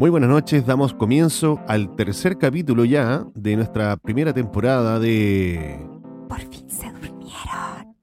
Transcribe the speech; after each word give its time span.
Muy 0.00 0.08
buenas 0.08 0.30
noches, 0.30 0.64
damos 0.64 0.94
comienzo 0.94 1.60
al 1.68 1.94
tercer 1.94 2.38
capítulo 2.38 2.86
ya 2.86 3.26
de 3.34 3.54
nuestra 3.54 3.98
primera 3.98 4.32
temporada 4.32 4.98
de... 4.98 5.86
Por 6.26 6.40
fin 6.40 6.70
se 6.70 6.90
durmieron. 6.90 7.96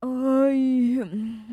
Ay, 0.00 1.00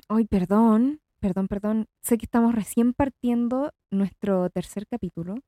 ay, 0.10 0.26
perdón, 0.26 1.02
perdón, 1.20 1.48
perdón. 1.48 1.88
Sé 2.04 2.20
que 2.20 2.26
estamos 2.26 2.54
recién 2.54 2.94
partiendo 2.94 3.72
nuestro 3.90 4.52
tercer 4.52 4.86
capítulo, 4.86 5.40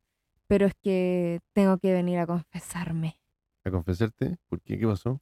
pero 0.47 0.65
es 0.65 0.73
que 0.81 1.41
tengo 1.53 1.77
que 1.77 1.93
venir 1.93 2.17
a 2.17 2.25
confesarme. 2.25 3.19
¿A 3.63 3.69
confesarte? 3.69 4.37
¿Por 4.49 4.59
qué? 4.61 4.79
¿Qué 4.79 4.87
pasó? 4.87 5.21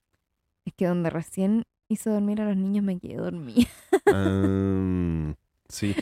Es 0.64 0.74
que 0.76 0.88
donde 0.88 1.10
recién 1.10 1.66
hizo 1.90 2.10
dormir 2.10 2.40
a 2.40 2.46
los 2.46 2.56
niños 2.56 2.86
me 2.86 2.98
quedé 3.02 3.18
dormida. 3.18 3.68
Ah, 4.08 5.36
sí. 5.70 5.96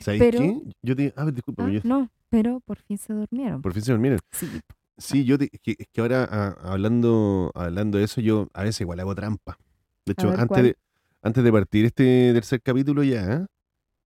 ¿Sabes 0.00 0.20
Pero- 0.20 0.38
qué? 0.38 0.60
Yo 0.82 0.94
te... 0.96 1.12
Ah, 1.16 1.30
disculpa, 1.30 1.64
Ah, 1.66 1.70
yo... 1.70 1.80
no, 1.84 2.10
pero 2.28 2.60
por 2.60 2.78
fin 2.78 2.98
se 2.98 3.12
durmieron. 3.14 3.62
por 3.62 3.72
fin 3.72 3.82
se 3.82 3.92
durmieron. 3.92 4.18
Sí, 4.32 4.46
Sí, 4.98 5.24
yo 5.24 5.36
te... 5.38 5.48
es 5.52 5.60
que, 5.62 5.74
es 5.78 5.86
que 5.92 6.00
ahora 6.00 6.26
ah, 6.30 6.56
hablando, 6.64 7.50
hablando 7.54 7.98
de 7.98 8.04
eso, 8.04 8.20
yo 8.20 8.48
a 8.54 8.62
veces 8.62 8.80
igual 8.82 9.00
hago 9.00 9.14
trampa. 9.14 9.58
De 10.06 10.12
hecho, 10.12 10.28
ver, 10.30 10.40
antes 10.40 10.48
¿cuál? 10.48 10.62
de, 10.64 10.76
antes 11.22 11.44
de 11.44 11.52
partir 11.52 11.84
este 11.86 12.30
tercer 12.32 12.62
capítulo 12.62 13.02
ya, 13.02 13.46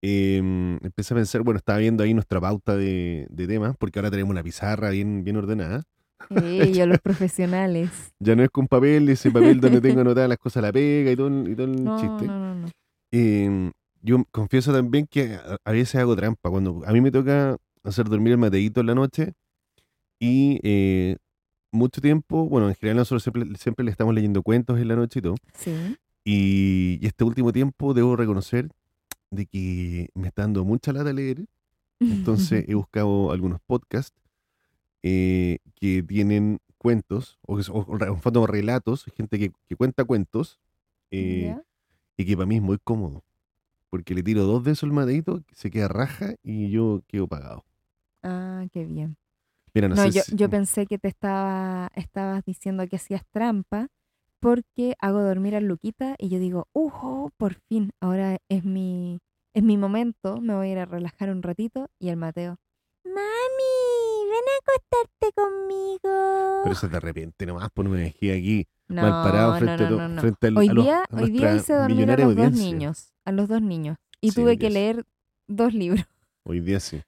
em, 0.03 0.79
empecé 0.83 1.15
a 1.15 1.17
pensar, 1.17 1.43
bueno, 1.43 1.59
estaba 1.59 1.79
viendo 1.79 2.03
ahí 2.03 2.15
nuestra 2.15 2.41
pauta 2.41 2.77
de, 2.77 3.27
de 3.31 3.47
temas, 3.47 3.77
porque 3.79 3.99
ahora 3.99 4.11
tenemos 4.11 4.31
una 4.31 4.43
pizarra 4.43 4.91
bien, 4.91 5.23
bien 5.25 5.37
ordenada. 5.37 5.85
ellos 6.31 6.87
los 6.89 6.99
profesionales. 7.01 7.91
Ya 8.19 8.35
no 8.37 8.43
es 8.43 8.51
con 8.51 8.67
papel, 8.67 9.09
ese 9.09 9.31
papel 9.31 9.61
donde 9.61 9.81
tengo 9.81 10.01
anotadas 10.01 10.29
las 10.29 10.39
cosas, 10.39 10.63
la 10.63 10.73
pega 10.73 11.11
y 11.13 11.17
todo, 11.17 11.29
el- 11.29 11.49
y 11.51 11.55
todo 11.55 11.67
el 11.67 11.85
No, 11.85 11.97
chiste. 12.01 12.27
no, 12.27 12.39
no, 12.39 12.55
no. 12.55 12.69
Eh, 13.13 13.71
yo 14.03 14.25
confieso 14.31 14.73
también 14.73 15.07
que 15.07 15.39
a, 15.65 15.71
veces 15.71 15.97
hago 15.97 16.17
trampa. 16.17 16.51
Cuando 16.51 16.83
a 16.87 16.93
mí 16.93 17.01
me 17.01 17.11
toca 17.11 17.57
hacer 17.83 18.09
dormir 18.09 18.33
el 18.33 18.39
Mateito 18.39 18.81
en 18.81 18.87
la 18.87 18.95
noche 18.95 19.33
y 20.19 20.61
eh, 20.63 21.17
mucho 21.73 22.01
tiempo, 22.01 22.49
bueno, 22.49 22.69
en 22.69 22.75
general 22.75 22.99
nosotros 22.99 23.23
siempre, 23.23 23.59
siempre 23.59 23.85
le 23.85 23.91
estamos 23.91 24.15
leyendo 24.15 24.43
cuentos 24.43 24.79
en 24.79 24.89
la 24.89 24.97
noche 24.97 25.19
y 25.19 25.23
todo. 25.23 25.35
Sí. 25.55 25.97
Y, 26.25 26.99
y 27.01 27.07
este 27.07 27.25
último 27.25 27.53
tiempo 27.53 27.95
debo 27.95 28.17
reconocer 28.17 28.71
de 29.31 29.47
que 29.47 30.09
me 30.15 30.29
está 30.29 30.43
dando 30.43 30.65
mucha 30.65 30.93
lata 30.93 31.13
leer. 31.13 31.45
Entonces 32.01 32.65
he 32.69 32.75
buscado 32.75 33.33
algunos 33.33 33.61
podcasts 33.61 34.17
eh, 35.03 35.59
que 35.75 36.03
tienen 36.03 36.59
cuentos, 36.79 37.39
o, 37.47 37.59
o, 37.59 38.47
relatos, 38.47 39.05
gente 39.17 39.39
que, 39.39 39.53
que 39.69 39.77
cuenta 39.77 40.05
cuentos, 40.05 40.59
eh, 41.11 41.55
y 42.17 42.25
que 42.25 42.37
para 42.37 42.47
mí 42.47 42.57
es 42.57 42.63
muy 42.63 42.79
cómodo. 42.83 43.23
Porque 43.91 44.15
le 44.15 44.23
tiro 44.23 44.45
dos 44.45 44.63
de 44.65 44.73
esos 44.73 44.85
al 44.85 44.93
mateito, 44.93 45.43
se 45.53 45.71
queda 45.71 45.89
raja 45.89 46.35
y 46.43 46.71
yo 46.71 47.03
quedo 47.09 47.27
pagado. 47.27 47.65
Ah, 48.23 48.65
qué 48.73 48.85
bien. 48.85 49.17
Mira, 49.75 49.89
no, 49.89 49.97
No, 49.97 50.05
sé 50.05 50.13
yo, 50.13 50.23
si- 50.23 50.37
yo 50.37 50.49
pensé 50.49 50.87
que 50.87 50.99
te 50.99 51.09
estaba, 51.09 51.91
estabas 51.95 52.45
diciendo 52.45 52.87
que 52.87 52.97
hacías 52.97 53.23
trampa 53.31 53.89
porque 54.41 54.95
hago 55.01 55.23
dormir 55.23 55.55
a 55.57 55.61
Luquita 55.61 56.15
y 56.19 56.29
yo 56.29 56.39
digo, 56.39 56.69
¡ujo! 56.73 57.31
Por 57.37 57.55
fin, 57.69 57.91
ahora 58.01 58.39
es 58.49 58.65
mi, 58.65 59.21
es 59.55 59.63
mi 59.63 59.77
momento, 59.77 60.41
me 60.41 60.55
voy 60.55 60.69
a 60.69 60.73
ir 60.73 60.79
a 60.79 60.87
relajar 60.87 61.31
un 61.31 61.43
ratito 61.43 61.89
y 61.99 62.09
el 62.09 62.17
Mateo, 62.17 62.57
¡Mami! 63.05 64.31
¡Ven 64.31 64.45
a 64.49 64.57
acostarte 64.63 65.33
conmigo! 65.35 66.61
Pero 66.63 66.73
eso 66.73 66.89
te 66.89 66.97
arrepiente 66.97 67.47
nomás, 67.47 67.71
pues 67.75 67.85
no 67.89 67.95
me 67.95 68.01
dejé 68.01 68.37
aquí 68.37 68.67
no, 68.89 69.03
mal 69.03 69.11
parado 69.25 69.55
frente, 69.59 69.91
no, 69.91 70.09
no, 70.09 70.21
frente 70.21 70.47
al, 70.47 70.57
Hoy 70.59 70.69
día, 70.69 71.05
a 71.11 71.17
hoy 71.17 71.31
día 71.31 71.55
hice 71.57 71.75
dormir 71.75 72.11
a 72.11 72.17
los 72.17 72.37
dos 72.37 72.53
niños, 72.53 73.13
a 73.31 73.33
los 73.33 73.49
dos 73.49 73.63
niños. 73.63 73.97
Y 74.21 74.31
Sí, 74.31 74.37
tuve 74.41 74.59
que 74.59 74.71
leer 74.71 75.05
dos 75.49 75.73
libros. 75.75 76.05
Hoy 76.45 76.61
día 76.61 76.79
sí. 76.81 77.01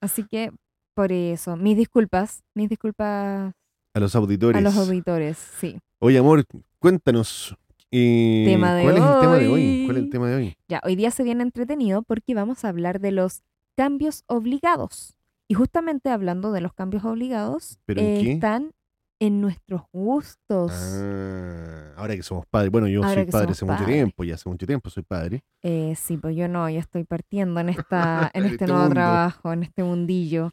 Así 0.00 0.24
que, 0.24 0.50
por 0.94 1.12
eso, 1.12 1.56
mis 1.56 1.76
disculpas, 1.76 2.42
mis 2.54 2.68
disculpas 2.68 3.52
A 3.94 4.00
los 4.00 4.14
auditores. 4.16 4.58
a 4.58 4.60
los 4.60 4.76
auditores, 4.76 5.36
sí. 5.38 5.78
Oye, 6.00 6.18
amor, 6.18 6.44
cuéntanos. 6.78 7.56
eh, 7.90 8.44
Tema 8.46 8.74
de 8.74 8.82
¿Cuál 8.82 8.96
es 8.98 9.02
el 9.04 9.20
tema 9.20 9.36
de 9.38 9.48
hoy? 9.48 9.82
¿Cuál 9.86 9.96
es 9.96 10.02
el 10.04 10.10
tema 10.10 10.28
de 10.28 10.34
hoy? 10.36 10.56
Ya, 10.68 10.80
hoy 10.84 10.94
día 10.96 11.10
se 11.10 11.22
viene 11.24 11.42
entretenido 11.42 12.02
porque 12.02 12.34
vamos 12.34 12.64
a 12.64 12.68
hablar 12.68 13.00
de 13.00 13.12
los 13.12 13.42
cambios 13.76 14.24
obligados. 14.26 15.14
Y 15.48 15.54
justamente 15.54 16.10
hablando 16.10 16.52
de 16.52 16.60
los 16.60 16.72
cambios 16.74 17.04
obligados, 17.04 17.78
¿Pero 17.86 18.00
en 18.02 18.06
eh, 18.06 18.20
qué? 18.22 18.32
están 18.32 18.72
en 19.20 19.40
nuestros 19.40 19.82
gustos. 19.92 20.72
Ah, 20.72 21.92
ahora 21.96 22.14
que 22.16 22.22
somos 22.22 22.46
padres. 22.46 22.70
Bueno, 22.70 22.86
yo 22.88 23.02
Ahora 23.02 23.14
soy 23.22 23.26
padre 23.32 23.52
hace 23.52 23.64
mucho 23.64 23.84
tiempo, 23.84 24.24
ya 24.24 24.34
hace 24.34 24.48
mucho 24.48 24.66
tiempo 24.66 24.90
soy 24.90 25.02
padre. 25.02 25.42
Eh, 25.62 25.94
sí, 25.96 26.16
pues 26.16 26.36
yo 26.36 26.46
no, 26.48 26.68
yo 26.70 26.78
estoy 26.78 27.04
partiendo 27.04 27.58
en, 27.60 27.68
esta, 27.70 28.30
en 28.32 28.44
este 28.44 28.54
este 28.54 28.66
nuevo 28.66 28.82
mundo. 28.82 28.94
trabajo, 28.94 29.52
en 29.52 29.62
este 29.64 29.82
mundillo. 29.82 30.50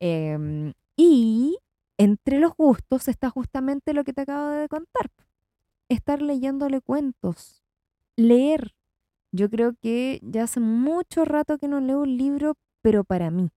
Em, 0.00 0.72
y 0.96 1.58
entre 1.98 2.38
los 2.40 2.54
gustos 2.56 3.08
está 3.08 3.30
justamente 3.30 3.92
lo 3.94 4.02
que 4.04 4.12
te 4.12 4.22
acabo 4.22 4.48
de 4.50 4.68
contar. 4.68 5.10
Estar 5.88 6.22
leyéndole 6.22 6.80
cuentos, 6.80 7.62
leer. 8.16 8.74
Yo 9.32 9.48
creo 9.50 9.74
que 9.80 10.18
ya 10.22 10.44
hace 10.44 10.58
mucho 10.60 11.24
rato 11.24 11.58
que 11.58 11.68
no 11.68 11.80
leo 11.80 12.00
un 12.00 12.16
libro, 12.16 12.54
pero 12.82 13.04
para 13.04 13.30
mí. 13.30 13.50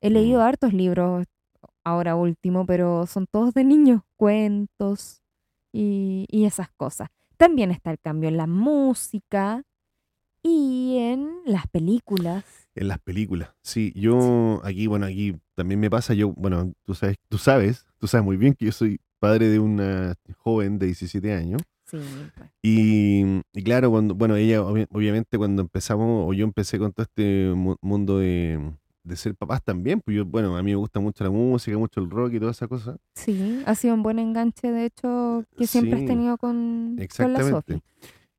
He 0.00 0.10
leído 0.10 0.40
Mm. 0.40 0.42
hartos 0.44 0.72
libros 0.72 1.26
ahora 1.84 2.16
último, 2.16 2.66
pero 2.66 3.06
son 3.06 3.26
todos 3.30 3.54
de 3.54 3.64
niños, 3.64 4.02
cuentos 4.16 5.22
y, 5.72 6.26
y 6.30 6.44
esas 6.44 6.70
cosas. 6.76 7.08
También 7.36 7.70
está 7.70 7.90
el 7.90 7.98
cambio 8.00 8.28
en 8.28 8.36
la 8.36 8.46
música 8.46 9.62
y 10.42 10.96
en 10.98 11.28
las 11.44 11.66
películas. 11.68 12.44
En 12.74 12.88
las 12.88 12.98
películas. 13.00 13.50
Sí, 13.62 13.92
yo 13.96 14.60
aquí, 14.64 14.86
bueno, 14.86 15.06
aquí 15.06 15.36
también 15.54 15.80
me 15.80 15.90
pasa, 15.90 16.14
yo, 16.14 16.32
bueno, 16.32 16.72
tú 16.84 16.94
sabes, 16.94 17.16
tú 17.28 17.38
sabes, 17.38 17.86
tú 17.98 18.06
sabes 18.06 18.24
muy 18.24 18.36
bien 18.36 18.54
que 18.54 18.66
yo 18.66 18.72
soy 18.72 19.00
padre 19.18 19.48
de 19.48 19.58
una 19.58 20.14
joven 20.38 20.78
de 20.78 20.86
17 20.86 21.32
años. 21.34 21.60
Sí, 21.86 21.98
pues. 22.36 22.50
Y, 22.62 23.40
y 23.52 23.62
claro, 23.64 23.90
cuando, 23.90 24.14
bueno, 24.14 24.36
ella 24.36 24.60
obvi- 24.60 24.86
obviamente 24.92 25.38
cuando 25.38 25.62
empezamos, 25.62 26.28
o 26.28 26.32
yo 26.34 26.44
empecé 26.44 26.78
con 26.78 26.92
todo 26.92 27.04
este 27.04 27.52
mu- 27.54 27.76
mundo 27.80 28.18
de, 28.18 28.72
de 29.08 29.16
ser 29.16 29.34
papás 29.34 29.62
también, 29.64 30.00
pues 30.00 30.16
yo, 30.16 30.24
bueno, 30.24 30.56
a 30.56 30.62
mí 30.62 30.70
me 30.70 30.76
gusta 30.76 31.00
mucho 31.00 31.24
la 31.24 31.30
música, 31.30 31.76
mucho 31.78 32.00
el 32.00 32.10
rock 32.10 32.34
y 32.34 32.38
toda 32.38 32.52
esa 32.52 32.68
cosa. 32.68 32.96
Sí, 33.14 33.62
ha 33.66 33.74
sido 33.74 33.94
un 33.94 34.02
buen 34.02 34.18
enganche, 34.18 34.70
de 34.70 34.84
hecho, 34.86 35.44
que 35.56 35.66
siempre 35.66 35.98
Sí, 35.98 36.04
has 36.04 36.08
tenido 36.08 36.36
con, 36.36 36.50
con 36.90 36.96
la 36.98 37.02
Exactamente. 37.04 37.72
Sofi. 37.74 37.82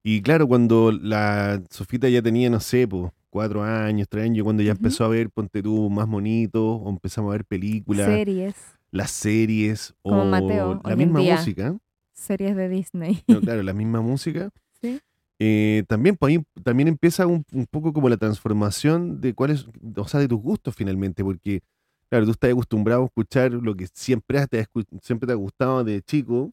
Y 0.04 0.22
claro, 0.22 0.48
cuando 0.48 0.92
la 0.92 1.62
Sofita 1.70 2.08
ya 2.08 2.22
tenía, 2.22 2.50
no 2.50 2.60
sé, 2.60 2.88
pues, 2.88 3.12
cuatro 3.30 3.64
años, 3.64 4.08
tres 4.10 4.26
años, 4.26 4.44
cuando 4.44 4.64
ya 4.64 4.72
empezó 4.72 5.04
a 5.04 5.10
ver, 5.10 5.30
ponte 5.30 5.62
tú, 5.62 5.90
más 5.90 6.08
bonito, 6.08 6.76
o 6.76 6.90
empezamos 6.90 7.30
a 7.30 7.34
ver 7.34 7.46
películas, 7.46 8.06
Series, 8.08 8.56
las 8.92 9.12
series, 9.12 9.94
Como 10.02 10.22
o 10.22 10.26
Mateo, 10.26 10.82
la 10.86 10.96
misma 10.96 11.22
música, 11.22 11.76
series 12.14 12.56
de 12.56 12.70
Disney. 12.70 13.24
no, 13.28 13.42
claro, 13.42 13.62
la 13.64 13.74
misma 13.74 14.02
música. 14.02 14.50
Sí. 14.82 15.00
Eh, 15.40 15.84
también, 15.88 16.18
pues 16.18 16.36
ahí 16.36 16.44
también 16.64 16.88
empieza 16.90 17.26
un, 17.26 17.46
un 17.54 17.66
poco 17.68 17.94
como 17.94 18.10
la 18.10 18.18
transformación 18.18 19.22
de 19.22 19.34
cuáles, 19.34 19.68
o 19.96 20.08
sea, 20.08 20.20
de 20.20 20.28
tus 20.28 20.40
gustos 20.42 20.76
finalmente, 20.76 21.24
porque, 21.24 21.62
claro, 22.10 22.26
tú 22.26 22.32
estás 22.32 22.52
acostumbrado 22.52 23.04
a 23.04 23.06
escuchar 23.06 23.52
lo 23.54 23.76
que 23.76 23.88
siempre 23.94 24.46
te 24.48 24.60
ha, 24.62 24.66
siempre 25.02 25.28
te 25.28 25.34
ha 25.34 25.36
gustado 25.38 25.84
de 25.84 26.02
chico, 26.02 26.52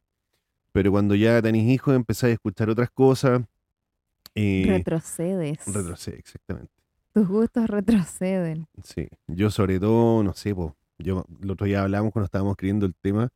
pero 0.73 0.91
cuando 0.93 1.15
ya 1.15 1.41
tenés 1.43 1.65
hijos 1.69 1.97
empezás 1.97 2.25
a 2.31 2.33
escuchar 2.33 2.71
otras 2.71 2.91
cosas. 2.91 3.43
eh, 4.35 4.65
Retrocedes. 4.69 5.67
retrocede, 5.67 6.19
exactamente. 6.19 6.71
Tus 7.13 7.27
gustos 7.27 7.67
retroceden. 7.69 8.67
Sí, 8.83 9.09
yo 9.27 9.51
sobre 9.51 9.81
todo, 9.81 10.23
no 10.23 10.35
sé, 10.35 10.55
po, 10.55 10.77
yo 10.99 11.25
el 11.43 11.51
otro 11.51 11.67
día 11.67 11.83
hablamos 11.83 12.13
cuando 12.13 12.27
estábamos 12.27 12.53
escribiendo 12.53 12.85
el 12.87 12.95
tema, 12.95 13.31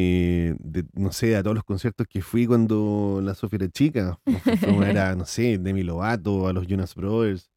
eh, 0.00 0.54
de, 0.60 0.84
no 0.94 1.10
sé, 1.10 1.34
a 1.36 1.42
todos 1.42 1.56
los 1.56 1.64
conciertos 1.64 2.06
que 2.08 2.22
fui 2.22 2.46
cuando 2.46 3.20
la 3.20 3.34
Sofía 3.34 3.56
era 3.62 3.68
chica. 3.68 4.16
Fu- 4.26 4.32
fu- 4.38 4.56
Fuimos 4.56 4.82
a 4.84 4.86
ver 4.86 4.98
a, 4.98 5.14
no 5.16 5.24
sé, 5.24 5.58
Demi 5.58 5.82
Lovato, 5.82 6.46
a 6.46 6.52
los 6.52 6.66
Jonas 6.68 6.94
Brothers, 6.94 7.50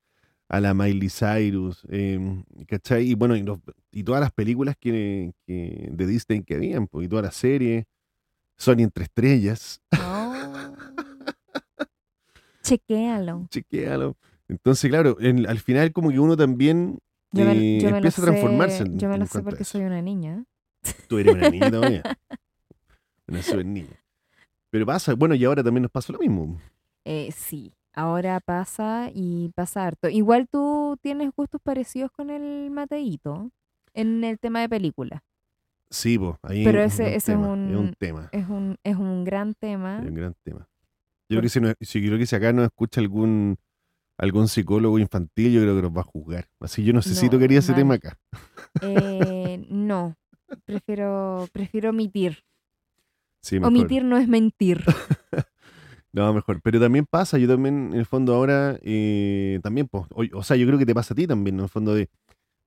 a 0.49 0.59
la 0.59 0.73
Miley 0.73 1.09
Cyrus, 1.09 1.85
eh, 1.89 2.19
¿cachai? 2.67 3.11
Y 3.11 3.13
bueno, 3.15 3.35
y, 3.35 3.43
los- 3.43 3.59
y 3.91 4.03
todas 4.03 4.21
las 4.21 4.31
películas 4.31 4.75
que, 4.79 5.33
que- 5.45 5.89
de 5.91 6.07
Disney 6.07 6.41
que 6.43 6.55
habían, 6.55 6.87
pues, 6.87 7.05
y 7.05 7.09
todas 7.09 7.25
las 7.25 7.35
series, 7.35 7.85
Sony 8.57 8.79
entre 8.81 9.03
estrellas. 9.05 9.79
Oh. 10.03 10.33
Chequéalo. 12.63 13.47
chequéalo. 13.49 14.17
Entonces, 14.47 14.89
claro, 14.89 15.17
en- 15.19 15.47
al 15.47 15.59
final 15.59 15.91
como 15.93 16.09
que 16.11 16.19
uno 16.19 16.35
también 16.37 16.99
Yo 17.31 17.45
me, 17.45 17.51
eh, 17.53 17.79
yo 17.79 17.85
me 17.85 17.91
lo 17.91 17.97
empieza 17.97 18.21
a 18.21 18.25
transformarse. 18.25 18.83
en- 18.83 18.99
yo 18.99 19.09
me 19.09 19.17
lo 19.17 19.25
sé 19.25 19.41
porque 19.41 19.63
soy 19.63 19.81
una 19.81 20.01
niña. 20.01 20.43
Tú 21.07 21.17
eres 21.17 21.33
una 21.35 21.49
niña 21.49 21.69
todavía. 21.71 22.17
Una 23.27 23.41
super 23.41 23.65
niña. 23.65 23.99
Pero 24.69 24.85
pasa, 24.85 25.13
bueno, 25.15 25.35
y 25.35 25.43
ahora 25.45 25.63
también 25.63 25.83
nos 25.83 25.91
pasa 25.91 26.13
lo 26.13 26.19
mismo. 26.19 26.59
Eh, 27.05 27.31
sí, 27.31 27.73
ahora 27.93 28.39
pasa 28.39 29.09
y 29.13 29.49
pasa 29.55 29.85
harto. 29.85 30.07
Igual 30.09 30.47
tú 30.49 30.97
tienes 31.01 31.31
gustos 31.35 31.59
parecidos 31.61 32.11
con 32.11 32.29
el 32.29 32.69
Mateito 32.71 33.51
en 33.93 34.23
el 34.23 34.39
tema 34.39 34.61
de 34.61 34.69
películas. 34.69 35.21
Sí, 35.89 36.17
pues, 36.17 36.35
ahí 36.43 36.63
Pero 36.63 36.81
es 36.81 36.93
ese- 36.99 37.15
es 37.15 37.27
un- 37.27 37.69
es 37.69 37.77
un 37.77 37.93
tema, 37.97 38.29
Es 38.31 38.47
un, 38.47 38.77
es 38.83 38.95
un 38.95 39.25
gran 39.25 39.53
tema. 39.55 39.99
es 40.01 40.07
un 40.07 40.15
gran 40.15 40.35
tema. 40.43 40.59
Yo 41.29 41.35
creo 41.37 41.41
que 41.43 41.49
si, 41.49 41.59
no- 41.59 41.73
si 41.81 42.05
creo 42.05 42.17
que 42.17 42.25
si 42.25 42.35
acá 42.35 42.53
nos 42.53 42.65
escucha 42.65 43.01
algún 43.01 43.57
algún 44.17 44.47
psicólogo 44.47 44.99
infantil, 44.99 45.51
yo 45.51 45.61
creo 45.61 45.75
que 45.75 45.81
nos 45.81 45.97
va 45.97 46.01
a 46.01 46.03
juzgar. 46.03 46.47
Así 46.59 46.83
yo 46.83 46.93
no 46.93 47.01
sé 47.01 47.15
si 47.15 47.25
No, 47.25 47.31
tocaría 47.31 47.57
ese 47.59 47.73
tema 47.73 47.95
acá. 47.95 48.19
Eh, 48.81 49.65
no, 49.69 50.15
prefiero, 50.65 51.47
prefiero 51.51 51.89
omitir. 51.89 52.43
Sí. 53.41 53.57
Omitir 53.57 54.03
no 54.03 54.17
es 54.17 54.27
mentir. 54.27 54.83
No, 56.13 56.33
mejor. 56.33 56.61
Pero 56.61 56.79
también 56.79 57.05
pasa, 57.09 57.37
yo 57.37 57.47
también, 57.47 57.91
en 57.93 57.99
el 57.99 58.05
fondo, 58.05 58.35
ahora, 58.35 58.77
eh, 58.83 59.59
también, 59.63 59.87
pues, 59.87 60.05
o, 60.13 60.25
o 60.33 60.43
sea, 60.43 60.57
yo 60.57 60.67
creo 60.67 60.77
que 60.77 60.85
te 60.85 60.93
pasa 60.93 61.13
a 61.13 61.15
ti 61.15 61.25
también, 61.25 61.55
en 61.55 61.63
el 61.63 61.69
fondo, 61.69 61.95
de, 61.95 62.09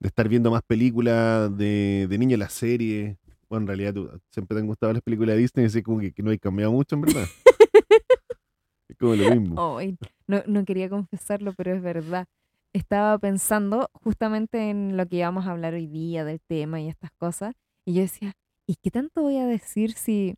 de 0.00 0.08
estar 0.08 0.28
viendo 0.28 0.50
más 0.50 0.62
películas 0.62 1.54
de, 1.56 2.06
de 2.08 2.18
niño, 2.18 2.36
las 2.36 2.52
series. 2.52 3.16
Bueno, 3.48 3.64
en 3.64 3.66
realidad, 3.66 3.94
tú, 3.94 4.10
siempre 4.30 4.54
te 4.54 4.60
han 4.60 4.66
gustado 4.66 4.92
las 4.92 5.02
películas 5.02 5.36
de 5.36 5.42
Disney, 5.42 5.66
así 5.66 5.82
como 5.82 6.00
que, 6.00 6.12
que 6.12 6.22
no 6.22 6.30
hay 6.30 6.38
cambiado 6.38 6.72
mucho, 6.72 6.94
en 6.94 7.02
verdad. 7.02 7.26
es 8.88 8.96
como 8.96 9.14
lo 9.14 9.30
mismo. 9.30 9.78
No, 10.26 10.42
no 10.46 10.64
quería 10.64 10.88
confesarlo, 10.88 11.52
pero 11.52 11.74
es 11.74 11.82
verdad. 11.82 12.26
Estaba 12.72 13.18
pensando 13.18 13.90
justamente 13.92 14.70
en 14.70 14.96
lo 14.96 15.06
que 15.06 15.16
íbamos 15.16 15.46
a 15.46 15.52
hablar 15.52 15.74
hoy 15.74 15.86
día 15.86 16.24
del 16.24 16.40
tema 16.40 16.80
y 16.80 16.88
estas 16.88 17.12
cosas. 17.12 17.54
Y 17.86 17.94
yo 17.94 18.02
decía, 18.02 18.32
¿y 18.66 18.76
qué 18.76 18.90
tanto 18.90 19.22
voy 19.22 19.38
a 19.38 19.46
decir 19.46 19.92
si, 19.92 20.36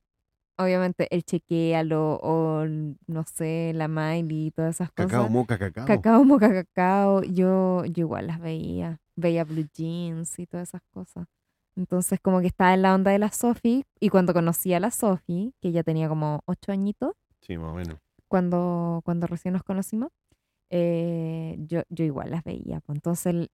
obviamente, 0.59 1.07
el 1.15 1.25
chequealo 1.25 2.19
o, 2.23 2.65
no 2.67 3.25
sé, 3.25 3.73
la 3.75 3.89
Miley 3.89 4.49
y 4.49 4.51
todas 4.51 4.77
esas 4.77 4.91
Cacao, 4.93 5.23
cosas? 5.23 5.31
moca, 5.33 5.59
cacao. 5.59 5.87
Cacao, 5.87 6.25
moca, 6.25 6.49
cacao. 6.53 7.23
Yo, 7.23 7.85
yo 7.87 8.03
igual 8.03 8.27
las 8.29 8.41
veía. 8.41 9.01
Veía 9.17 9.45
Blue 9.45 9.67
Jeans 9.75 10.39
y 10.39 10.47
todas 10.47 10.69
esas 10.71 10.83
cosas. 10.91 11.27
Entonces, 11.77 12.19
como 12.21 12.41
que 12.41 12.47
estaba 12.49 12.75
en 12.75 12.83
la 12.83 12.95
onda 12.95 13.11
de 13.13 13.19
la 13.19 13.31
Sophie. 13.31 13.85
Y 14.01 14.09
cuando 14.09 14.33
conocí 14.35 14.73
a 14.75 14.81
la 14.81 14.91
Sophie, 14.91 15.53
que 15.61 15.73
ya 15.73 15.83
tenía 15.83 16.09
como 16.09 16.41
ocho 16.47 16.73
añitos, 16.73 17.13
Sí, 17.43 17.57
más 17.59 17.71
o 17.73 17.75
menos. 17.75 17.99
cuando, 18.29 19.03
cuando 19.05 19.27
recién 19.29 19.53
nos 19.55 19.63
conocimos, 19.63 20.09
eh, 20.71 21.57
yo, 21.61 21.83
yo 21.91 22.05
igual 22.05 22.31
las 22.31 22.43
veía. 22.45 22.81
pues, 22.81 22.97
Entonces 22.97 23.49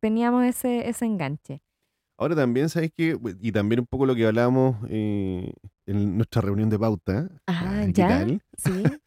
teníamos 0.00 0.44
ese, 0.44 0.88
ese 0.88 1.04
enganche. 1.06 1.62
Ahora 2.16 2.36
también, 2.36 2.68
¿sabes 2.68 2.90
qué? 2.96 3.18
Y 3.40 3.52
también 3.52 3.80
un 3.80 3.86
poco 3.86 4.06
lo 4.06 4.14
que 4.14 4.26
hablábamos 4.26 4.76
eh, 4.88 5.52
en 5.86 6.16
nuestra 6.16 6.42
reunión 6.42 6.70
de 6.70 6.78
pauta. 6.78 7.28
Ah, 7.46 7.82
¿qué 7.86 7.92
¿ya? 7.92 8.08
tal? 8.08 8.40
Sí. 8.56 8.70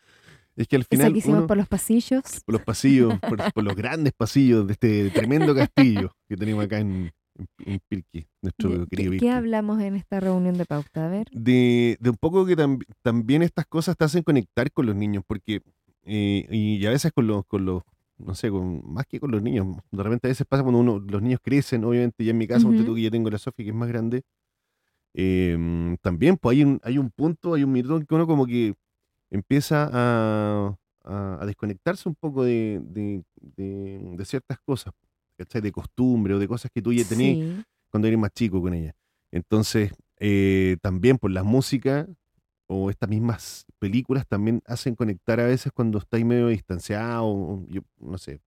Es 0.58 0.68
que 0.68 0.76
al 0.76 0.86
final 0.86 1.14
que 1.14 1.20
hicimos 1.20 1.38
uno- 1.38 1.48
por 1.48 1.56
los 1.56 1.68
pasillos. 1.68 2.24
por 2.44 2.54
los 2.54 2.64
pasillos, 2.64 3.14
por, 3.22 3.54
por 3.54 3.64
los 3.64 3.76
grandes 3.76 4.12
pasillos 4.18 4.66
de 4.66 4.74
este 4.74 5.10
tremendo 5.12 5.54
castillo 5.54 6.12
que 6.28 6.36
tenemos 6.36 6.66
acá 6.66 6.80
en, 6.80 7.12
en, 7.38 7.74
en 7.74 7.80
Pirqui, 7.88 8.26
nuestro 8.42 8.72
¿Qué, 8.72 8.88
querido 8.88 9.12
qué 9.12 9.18
Pirqui. 9.20 9.28
hablamos 9.28 9.80
en 9.84 9.96
esta 9.96 10.20
reunión 10.20 10.58
de 10.58 10.66
pauta? 10.66 11.06
A 11.06 11.10
ver. 11.10 11.28
De, 11.32 11.96
de 12.00 12.10
un 12.10 12.16
poco 12.20 12.44
que 12.48 12.58
tam- 12.58 12.84
también 13.04 13.44
estas 13.44 13.68
cosas 13.68 13.96
te 13.96 14.06
hacen 14.06 14.24
conectar 14.24 14.72
con 14.72 14.88
los 14.88 14.96
niños, 14.96 15.24
porque, 15.28 15.62
eh, 16.06 16.48
y 16.50 16.84
a 16.88 16.90
veces 16.90 17.12
con 17.14 17.28
los, 17.28 17.46
con 17.46 17.64
los, 17.64 17.84
no 18.18 18.34
sé, 18.36 18.50
con, 18.50 18.82
más 18.92 19.06
que 19.06 19.20
con 19.20 19.32
los 19.32 19.42
niños, 19.42 19.68
de 19.92 20.04
repente 20.04 20.28
a 20.28 20.30
veces 20.30 20.46
pasa 20.48 20.64
cuando 20.64 20.80
uno, 20.80 21.00
los 21.00 21.22
niños 21.22 21.40
crecen, 21.44 21.84
obviamente, 21.84 22.24
ya 22.24 22.32
en 22.32 22.38
mi 22.38 22.48
caso, 22.48 22.68
ponte 22.68 22.82
Ujú. 22.82 22.92
tú 22.92 22.96
que 22.96 23.02
ya 23.04 23.12
tengo 23.12 23.30
la 23.30 23.38
Sofía 23.38 23.64
que 23.66 23.70
es 23.70 23.76
más 23.76 23.90
grande, 23.90 24.24
eh, 25.14 25.98
también 26.02 26.38
pues 26.38 26.58
hay 26.58 26.64
un, 26.64 26.80
hay 26.84 26.98
un 26.98 27.10
punto, 27.10 27.54
hay 27.54 27.64
un 27.64 27.72
minuto 27.72 27.98
en 27.98 28.06
que 28.06 28.16
uno 28.16 28.28
como 28.28 28.46
que 28.46 28.76
empieza 29.30 29.90
a, 29.92 30.76
a- 31.04 31.38
a 31.42 31.46
desconectarse 31.46 32.08
un 32.10 32.16
poco 32.16 32.44
de, 32.44 32.80
de- 32.84 33.24
de- 33.56 34.16
de 34.18 34.26
ciertas 34.26 34.60
cosas, 34.60 34.94
¿cachai? 35.38 35.62
De 35.62 35.72
costumbre 35.72 36.34
o 36.34 36.40
de 36.40 36.48
cosas 36.48 36.72
que 36.74 36.82
tú 36.82 36.94
ya 36.94 37.04
tenías 37.04 37.38
Sí. 37.38 37.64
cuando 37.90 38.08
eres 38.08 38.20
más 38.20 38.32
chico 38.34 38.62
con 38.62 38.74
ella. 38.74 38.94
Entonces, 39.32 39.92
eh, 40.20 40.78
también 40.82 41.18
por 41.18 41.32
la 41.32 41.44
música 41.44 42.08
o 42.68 42.90
estas 42.90 43.10
mismas 43.10 43.66
películas 43.80 44.28
también 44.28 44.62
hacen 44.66 44.96
conectar 44.96 45.40
a 45.40 45.46
veces 45.46 45.72
cuando 45.74 45.98
estáis 46.00 46.26
medio 46.26 46.48
distanciado, 46.48 47.64
yo 47.70 47.82
no 48.00 48.18
sé, 48.18 48.40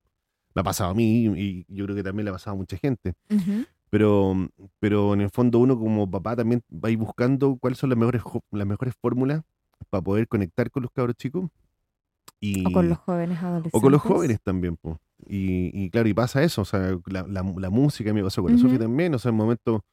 me 0.54 0.60
ha 0.60 0.64
pasado 0.64 0.90
a 0.90 0.94
mí 0.94 1.26
y 1.36 1.64
yo 1.68 1.84
creo 1.84 1.96
que 1.96 2.02
también 2.02 2.24
le 2.24 2.30
ha 2.30 2.34
pasado 2.34 2.54
a 2.54 2.58
mucha 2.58 2.76
gente. 2.76 3.14
Ujú. 3.30 3.64
Pero, 3.88 4.48
pero 4.78 5.14
en 5.14 5.20
el 5.22 5.30
fondo 5.30 5.58
uno 5.58 5.76
como 5.78 6.08
papá 6.08 6.36
también 6.36 6.62
va 6.72 6.88
a 6.88 6.92
ir 6.92 6.98
buscando 6.98 7.56
cuáles 7.56 7.78
son 7.78 7.90
las 7.90 7.98
mejores, 7.98 8.22
jo- 8.22 8.44
las 8.52 8.66
mejores 8.66 8.94
fórmulas 9.00 9.42
para 9.88 10.02
poder 10.02 10.28
conectar 10.28 10.70
con 10.70 10.82
los 10.84 10.92
cabros 10.92 11.16
chicos. 11.16 11.48
Y, 12.40 12.66
O 12.66 12.72
con 12.72 12.88
los 12.88 12.98
jóvenes 12.98 13.38
adolescentes. 13.38 13.74
o 13.74 13.80
con 13.82 13.92
los 13.92 14.00
jóvenes 14.00 14.40
también, 14.42 14.76
po. 14.76 14.98
Y, 15.26 15.70
y 15.74 15.90
claro, 15.90 16.08
y 16.08 16.14
pasa 16.14 16.42
eso, 16.42 16.62
o 16.62 16.64
sea, 16.64 16.96
la, 17.06 17.26
la, 17.26 17.42
la 17.42 17.70
música 17.70 18.12
me 18.14 18.22
pasó 18.22 18.42
con 18.42 18.52
la 18.52 18.56
Ujú. 18.56 18.66
Sofía 18.68 18.78
también, 18.78 19.14
o 19.14 19.18
sea, 19.18 19.28
en 19.30 19.34
un 19.34 19.38
momento 19.40 19.84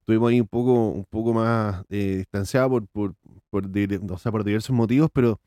estuvimos 0.00 0.30
ahí 0.30 0.40
un 0.40 0.46
poco, 0.46 0.88
un 0.90 1.04
poco 1.04 1.32
más 1.34 1.82
eh, 1.88 2.16
distanciados 2.18 2.70
por, 2.70 2.86
por, 2.88 3.14
por, 3.50 3.66
o 3.66 4.18
sea, 4.18 4.32
por 4.32 4.44
diversos 4.44 4.74
motivos, 4.74 5.10
pero, 5.12 5.40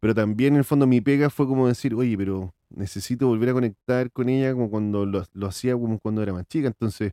pero 0.00 0.14
también 0.14 0.54
en 0.54 0.58
el 0.58 0.64
fondo 0.64 0.86
mi 0.86 1.00
pega 1.00 1.30
fue 1.30 1.46
como 1.46 1.68
decir, 1.68 1.94
oye, 1.94 2.16
pero 2.16 2.52
necesito 2.70 3.26
volver 3.26 3.50
a 3.50 3.52
conectar 3.54 4.10
con 4.12 4.28
ella 4.28 4.52
como 4.52 4.70
cuando 4.70 5.06
lo, 5.06 5.24
lo 5.32 5.46
hacía 5.46 5.72
como 5.74 5.98
cuando 5.98 6.22
era 6.22 6.32
más 6.32 6.46
chica, 6.46 6.68
entonces 6.68 7.12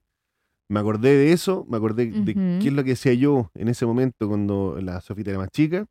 me 0.70 0.80
acordé 0.80 1.16
de 1.16 1.32
eso, 1.32 1.66
me 1.70 1.78
acordé 1.78 2.12
de 2.12 2.32
Ujú. 2.32 2.60
qué 2.62 2.68
es 2.68 2.74
lo 2.74 2.84
que 2.84 2.94
hacía 2.94 3.14
yo 3.14 3.52
en 3.56 3.70
ese 3.70 3.86
momento 3.86 4.28
cuando 4.28 4.78
la 4.82 5.00
Sofita 5.02 5.30
era 5.30 5.40
más 5.40 5.50
chica. 5.50 5.86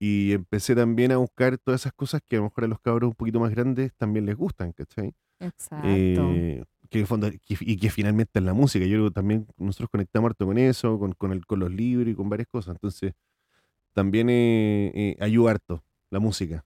Y 0.00 0.32
empecé 0.32 0.74
también 0.74 1.12
a 1.12 1.18
buscar 1.18 1.58
todas 1.58 1.82
esas 1.82 1.92
cosas 1.92 2.20
que 2.26 2.34
a 2.36 2.38
lo 2.40 2.46
mejor 2.46 2.64
a 2.64 2.66
los 2.66 2.80
cabros 2.80 3.10
un 3.10 3.14
poquito 3.14 3.38
más 3.38 3.52
grandes 3.52 3.92
también 3.94 4.26
les 4.26 4.34
gustan, 4.34 4.72
¿cachai? 4.72 5.14
Exacto. 5.38 5.84
Eh, 5.84 6.64
que 6.90 7.06
fondo, 7.06 7.30
y 7.48 7.76
que 7.76 7.88
finalmente 7.88 8.38
es 8.40 8.44
la 8.44 8.52
música. 8.52 8.84
Yo 8.84 8.96
creo 8.96 9.08
que 9.10 9.14
también 9.14 9.46
nosotros 9.56 9.90
conectamos 9.90 10.30
harto 10.30 10.44
con 10.44 10.58
eso, 10.58 10.98
con, 10.98 11.12
con, 11.12 11.32
el, 11.32 11.46
con 11.46 11.60
los 11.60 11.70
libros 11.70 12.08
y 12.08 12.14
con 12.14 12.28
varias 12.28 12.48
cosas. 12.48 12.74
Entonces, 12.74 13.12
también 13.94 14.28
eh, 14.30 14.92
eh, 14.94 15.16
ayuda 15.20 15.52
harto 15.52 15.84
la 16.10 16.20
música, 16.20 16.64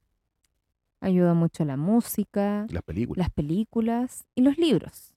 Ayuda 1.00 1.34
mucho 1.34 1.64
la 1.64 1.76
música, 1.76 2.66
las 2.68 2.82
películas, 2.82 3.26
las 3.26 3.30
películas 3.30 4.24
y 4.34 4.42
los 4.42 4.56
libros. 4.58 5.14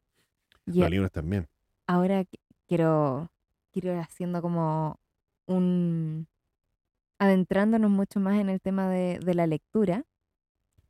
Y 0.66 0.80
los 0.80 0.90
libros 0.90 1.12
también. 1.12 1.48
ahora 1.88 2.22
qu- 2.24 2.40
quiero, 2.68 3.30
quiero 3.72 3.94
ir 3.94 4.00
haciendo 4.00 4.42
como 4.42 4.98
un... 5.48 6.28
adentrándonos 7.20 7.92
mucho 7.92 8.20
más 8.20 8.40
en 8.40 8.50
el 8.50 8.62
tema 8.62 8.90
de, 8.90 9.20
de 9.20 9.34
la 9.36 9.48
lectura, 9.48 10.06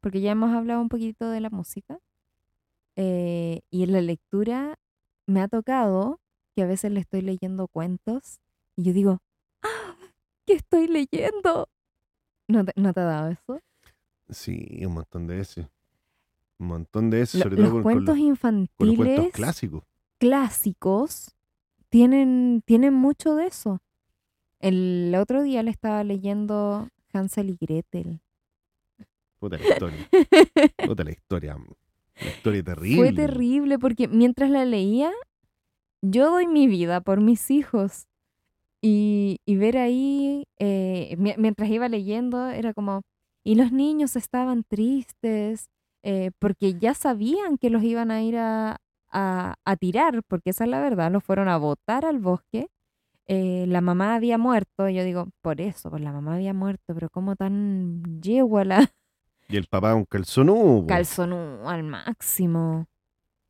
porque 0.01 0.21
ya 0.21 0.31
hemos 0.31 0.51
hablado 0.53 0.81
un 0.81 0.89
poquito 0.89 1.29
de 1.29 1.41
la 1.41 1.49
música, 1.51 1.99
eh, 2.95 3.61
y 3.71 3.83
en 3.83 3.93
la 3.93 4.01
lectura 4.01 4.75
me 5.27 5.41
ha 5.41 5.47
tocado 5.47 6.19
que 6.55 6.63
a 6.63 6.67
veces 6.67 6.91
le 6.91 6.99
estoy 7.01 7.21
leyendo 7.21 7.67
cuentos 7.67 8.39
y 8.75 8.83
yo 8.83 8.93
digo. 8.93 9.19
¿Qué 10.49 10.55
estoy 10.55 10.87
leyendo? 10.87 11.69
¿No 12.47 12.65
te, 12.65 12.73
no 12.75 12.91
te 12.91 12.99
ha 13.01 13.03
dado 13.03 13.29
eso? 13.29 13.59
Sí, 14.29 14.81
un 14.83 14.93
montón 14.95 15.27
de 15.27 15.35
veces. 15.37 15.67
Un 16.57 16.67
montón 16.67 17.11
de 17.11 17.19
veces, 17.19 17.35
Lo- 17.35 17.43
sobre 17.43 17.55
todo 17.57 17.63
los 17.65 17.71
con, 17.73 17.83
con 17.83 17.93
cuentos 17.93 18.15
con 18.15 18.19
los 18.19 18.27
infantiles 18.29 18.97
cuentos 18.97 19.31
clásicos. 19.33 19.83
clásicos 20.17 21.35
tienen, 21.89 22.63
tienen 22.65 22.93
mucho 22.95 23.35
de 23.35 23.45
eso. 23.47 23.79
El 24.59 25.13
otro 25.19 25.43
día 25.43 25.61
le 25.63 25.71
estaba 25.71 26.03
leyendo 26.03 26.89
Hansel 27.13 27.51
y 27.51 27.57
Gretel. 27.61 28.19
Puta 29.39 29.57
la 29.57 29.63
historia. 29.69 30.09
Puta 30.85 31.03
la 31.03 31.11
historia. 31.11 31.57
Historia 32.19 32.63
terrible. 32.63 32.97
Fue 32.97 33.13
terrible 33.13 33.79
porque 33.79 34.07
mientras 34.09 34.49
la 34.49 34.65
leía, 34.65 35.11
yo 36.01 36.29
doy 36.31 36.45
mi 36.47 36.67
vida 36.67 36.99
por 36.99 37.21
mis 37.21 37.49
hijos. 37.51 38.08
Y, 38.81 39.39
y 39.45 39.55
ver 39.57 39.77
ahí, 39.77 40.45
eh, 40.59 41.15
mi- 41.17 41.35
mientras 41.37 41.69
iba 41.69 41.89
leyendo, 41.89 42.47
era 42.49 42.73
como, 42.73 43.01
y 43.43 43.55
los 43.55 43.71
niños 43.71 44.15
estaban 44.15 44.63
tristes 44.63 45.67
eh, 46.03 46.31
porque 46.39 46.75
ya 46.75 46.93
sabían 46.93 47.57
que 47.57 47.69
los 47.69 47.83
iban 47.83 48.09
a 48.11 48.21
ir 48.23 48.37
a, 48.37 48.77
a, 49.11 49.55
a 49.65 49.75
tirar, 49.75 50.21
porque 50.27 50.51
esa 50.51 50.63
es 50.63 50.69
la 50.69 50.79
verdad, 50.79 51.11
los 51.11 51.23
fueron 51.23 51.49
a 51.49 51.57
botar 51.57 52.05
al 52.05 52.19
bosque. 52.19 52.67
Eh, 53.27 53.65
la 53.67 53.81
mamá 53.81 54.15
había 54.15 54.37
muerto, 54.37 54.87
y 54.89 54.95
yo 54.95 55.03
digo, 55.03 55.27
por 55.41 55.61
eso, 55.61 55.89
pues 55.89 56.01
la 56.01 56.11
mamá 56.13 56.35
había 56.35 56.53
muerto, 56.53 56.93
pero 56.95 57.09
como 57.09 57.35
tan 57.35 58.21
yegua 58.21 58.63
la, 58.65 58.77
Y 59.49 59.57
el 59.57 59.67
papá 59.67 59.93
un 59.95 60.05
calzonudo. 60.05 60.81
po. 60.83 60.87
calzonú 60.87 61.67
al 61.67 61.83
máximo. 61.83 62.85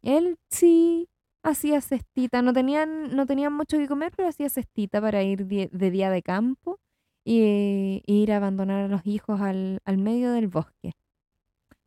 Él 0.01 0.37
sí 0.49 1.07
hacía 1.43 1.81
cestita, 1.81 2.41
no 2.41 2.53
tenían, 2.53 3.15
no 3.15 3.25
tenían 3.25 3.53
mucho 3.53 3.77
que 3.77 3.87
comer, 3.87 4.11
pero 4.15 4.29
hacía 4.29 4.49
cestita 4.49 5.01
para 5.01 5.23
ir 5.23 5.45
de 5.45 5.91
día 5.91 6.09
de 6.09 6.21
campo 6.21 6.79
y, 7.23 8.03
ir 8.05 8.31
a 8.31 8.37
abandonar 8.37 8.85
a 8.85 8.87
los 8.87 9.05
hijos 9.05 9.41
al, 9.41 9.81
al 9.85 9.97
medio 9.97 10.31
del 10.31 10.47
bosque. 10.47 10.93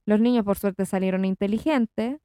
Los 0.04 0.20
niños, 0.20 0.44
por 0.44 0.58
suerte, 0.58 0.86
salieron 0.86 1.24
inteligentes 1.24 2.20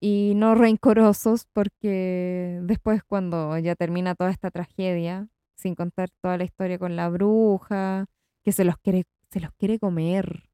y 0.00 0.34
no 0.36 0.54
rencorosos, 0.54 1.46
porque 1.52 2.60
después, 2.62 3.02
cuando 3.04 3.56
ya 3.58 3.74
termina 3.74 4.14
toda 4.14 4.30
esta 4.30 4.50
tragedia, 4.50 5.28
sin 5.54 5.74
contar 5.74 6.10
toda 6.20 6.36
la 6.36 6.44
historia 6.44 6.78
con 6.78 6.96
la 6.96 7.08
bruja, 7.08 8.06
que 8.42 8.52
se 8.52 8.64
los 8.64 8.76
quiere, 8.78 9.04
se 9.30 9.40
los 9.40 9.52
quiere 9.52 9.78
comer. 9.78 10.50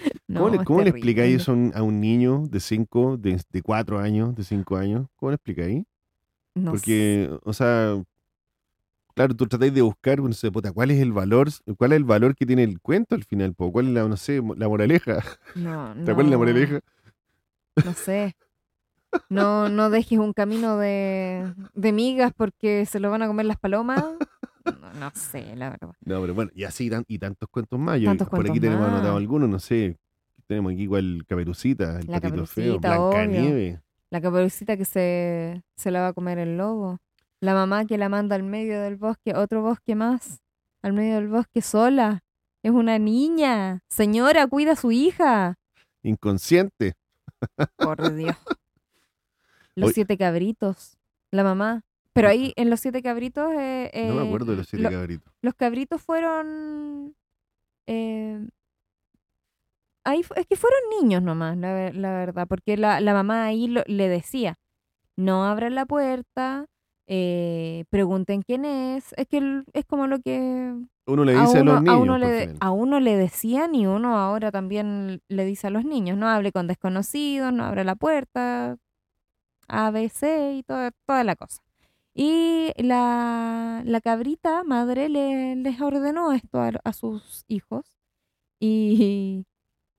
No, 0.28 0.40
¿Cómo, 0.40 0.50
le, 0.56 0.64
cómo 0.64 0.80
le 0.82 0.90
explicáis 0.90 1.42
eso 1.42 1.52
a 1.74 1.82
un, 1.82 2.00
niño 2.00 2.44
de 2.48 2.60
5, 2.60 3.18
de, 3.18 3.40
de 3.50 3.62
4 3.62 3.98
años, 3.98 4.34
de 4.34 4.44
5 4.44 4.76
años? 4.76 5.06
¿Cómo 5.16 5.30
le 5.30 5.34
explicáis? 5.34 5.84
No 6.54 6.70
Porque, 6.70 7.30
o 7.44 7.52
sea, 7.52 8.02
claro, 9.14 9.34
tú 9.34 9.46
tratáis 9.46 9.74
de 9.74 9.82
buscar, 9.82 10.20
no 10.20 10.32
sé, 10.32 10.50
puta, 10.50 10.72
¿cuál 10.72 10.90
es 10.90 11.00
el 11.00 11.12
valor, 11.12 11.48
cuál 11.76 11.92
es 11.92 11.96
el 11.96 12.04
valor 12.04 12.34
que 12.34 12.46
tiene 12.46 12.64
el 12.64 12.80
cuento 12.80 13.14
al 13.14 13.24
final? 13.24 13.54
po? 13.54 13.70
¿Cuál 13.70 13.88
es 13.88 13.92
la, 13.92 14.08
no 14.08 14.16
sé, 14.16 14.40
la 14.56 14.68
moraleja? 14.68 15.22
No, 15.54 15.94
¿Te 16.04 16.10
acuerdas 16.10 16.30
la 16.30 16.36
no, 16.36 16.38
moraleja? 16.38 16.80
No 17.84 17.92
sé. 17.92 18.36
No, 19.28 19.68
no 19.68 19.90
dejes 19.90 20.18
un 20.18 20.32
camino 20.32 20.78
de, 20.78 21.52
de 21.74 21.92
migas 21.92 22.32
porque 22.34 22.86
se 22.86 23.00
lo 23.00 23.10
van 23.10 23.22
a 23.22 23.26
comer 23.26 23.46
las 23.46 23.58
palomas. 23.58 24.02
No, 24.64 24.92
no 24.94 25.10
sé, 25.14 25.56
la 25.56 25.70
verdad. 25.70 25.92
No, 26.04 26.20
pero 26.20 26.34
bueno, 26.34 26.50
y 26.54 26.64
así 26.64 26.90
y 27.08 27.18
tantos 27.18 27.48
cuentos 27.48 27.78
más. 27.78 28.00
Yo, 28.00 28.08
Tantos 28.10 28.28
por 28.28 28.48
aquí 28.48 28.60
tenemos 28.60 28.82
más. 28.86 28.94
anotado 28.94 29.16
algunos, 29.16 29.48
no 29.48 29.58
sé. 29.58 29.98
Tenemos 30.46 30.72
aquí 30.72 30.82
igual 30.82 31.24
Caperucita, 31.26 31.98
el 31.98 32.06
La 32.06 32.20
patito 32.20 32.46
feo. 32.46 32.78
Blancanieves. 32.78 33.80
La 34.10 34.20
caperucita 34.20 34.76
que 34.76 34.84
se, 34.84 35.62
se 35.74 35.90
la 35.90 36.02
va 36.02 36.08
a 36.08 36.12
comer 36.12 36.38
el 36.38 36.58
lobo. 36.58 36.98
La 37.40 37.54
mamá 37.54 37.86
que 37.86 37.96
la 37.96 38.08
manda 38.08 38.36
al 38.36 38.42
medio 38.42 38.80
del 38.80 38.96
bosque, 38.96 39.34
otro 39.34 39.62
bosque 39.62 39.94
más, 39.94 40.42
al 40.82 40.92
medio 40.92 41.14
del 41.14 41.28
bosque 41.28 41.62
sola. 41.62 42.22
Es 42.62 42.70
una 42.70 42.98
niña. 42.98 43.80
Señora, 43.88 44.46
cuida 44.46 44.72
a 44.72 44.76
su 44.76 44.92
hija. 44.92 45.56
Inconsciente. 46.02 46.94
Por 47.76 48.14
Dios. 48.14 48.36
Los 49.74 49.92
siete 49.92 50.16
cabritos. 50.18 50.98
La 51.30 51.42
mamá. 51.42 51.82
Pero 52.12 52.28
ahí 52.28 52.52
en 52.56 52.68
los 52.70 52.80
siete 52.80 53.02
cabritos. 53.02 53.52
eh, 53.56 53.90
no 54.08 54.14
me 54.14 54.22
eh, 54.22 54.26
acuerdo 54.26 54.52
de 54.52 54.58
los 54.58 54.68
siete 54.68 54.82
lo- 54.84 54.90
cabritos. 54.90 55.32
Los 55.42 55.54
cabritos 55.54 56.02
fueron. 56.02 57.14
eh, 57.86 58.46
ahí 60.04 60.20
es 60.36 60.46
que 60.46 60.56
fueron 60.56 60.80
niños 61.00 61.22
nomás, 61.22 61.56
la, 61.56 61.90
la 61.92 62.10
verdad, 62.12 62.46
porque 62.48 62.76
la, 62.76 63.00
la 63.00 63.12
mamá 63.14 63.44
ahí 63.44 63.66
lo- 63.68 63.84
le 63.86 64.08
decía: 64.08 64.58
no 65.16 65.44
abran 65.44 65.74
la 65.74 65.86
puerta, 65.86 66.66
eh, 67.06 67.84
pregunten 67.90 68.42
quién 68.42 68.64
es. 68.64 69.14
Es 69.16 69.26
que 69.28 69.62
es 69.72 69.84
como 69.86 70.06
lo 70.06 70.18
que 70.20 70.74
Uno 71.06 71.24
le 71.24 71.36
a 71.36 71.40
dice 71.42 71.58
a, 71.58 71.62
uno, 71.62 71.72
los 71.72 71.80
a 71.80 71.82
niños. 71.82 71.98
uno 72.00 72.18
le, 72.18 72.54
a 72.60 72.70
uno 72.70 73.00
le 73.00 73.16
decían 73.16 73.74
y 73.74 73.86
uno 73.86 74.18
ahora 74.18 74.50
también 74.50 75.20
le 75.28 75.44
dice 75.44 75.66
a 75.68 75.70
los 75.70 75.84
niños: 75.84 76.16
no 76.18 76.28
hable 76.28 76.52
con 76.52 76.66
desconocidos, 76.66 77.52
no 77.52 77.64
abra 77.64 77.84
la 77.84 77.94
puerta, 77.96 78.76
ABC 79.68 80.54
y 80.58 80.62
toda, 80.62 80.90
toda 81.06 81.24
la 81.24 81.36
cosa. 81.36 81.62
Y 82.14 82.72
la, 82.82 83.82
la 83.86 84.00
cabrita 84.02 84.64
madre 84.64 85.08
le, 85.08 85.56
les 85.56 85.80
ordenó 85.80 86.32
esto 86.32 86.60
a, 86.60 86.70
a 86.84 86.92
sus 86.92 87.44
hijos 87.48 87.98
y, 88.60 89.46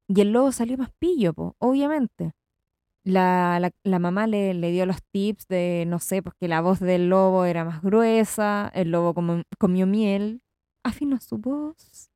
y 0.08 0.22
el 0.22 0.32
lobo 0.34 0.52
salió 0.52 0.78
más 0.78 0.92
pillo, 1.00 1.34
po, 1.34 1.56
obviamente. 1.60 2.34
La, 3.06 3.60
la, 3.60 3.72
la 3.84 4.00
mamá 4.00 4.28
le, 4.28 4.54
le 4.54 4.72
dio 4.72 4.86
los 4.86 5.04
tips 5.12 5.48
de, 5.48 5.86
no 5.88 6.00
sé, 6.00 6.22
pues 6.24 6.36
que 6.40 6.48
la 6.48 6.62
voz 6.62 6.80
del 6.80 7.10
lobo 7.10 7.46
era 7.46 7.66
más 7.66 7.82
gruesa, 7.82 8.72
el 8.76 8.92
lobo 8.92 9.14
comió 9.60 9.88
miel, 9.88 10.42
afinó 10.84 11.20
su 11.22 11.38
voz 11.38 12.10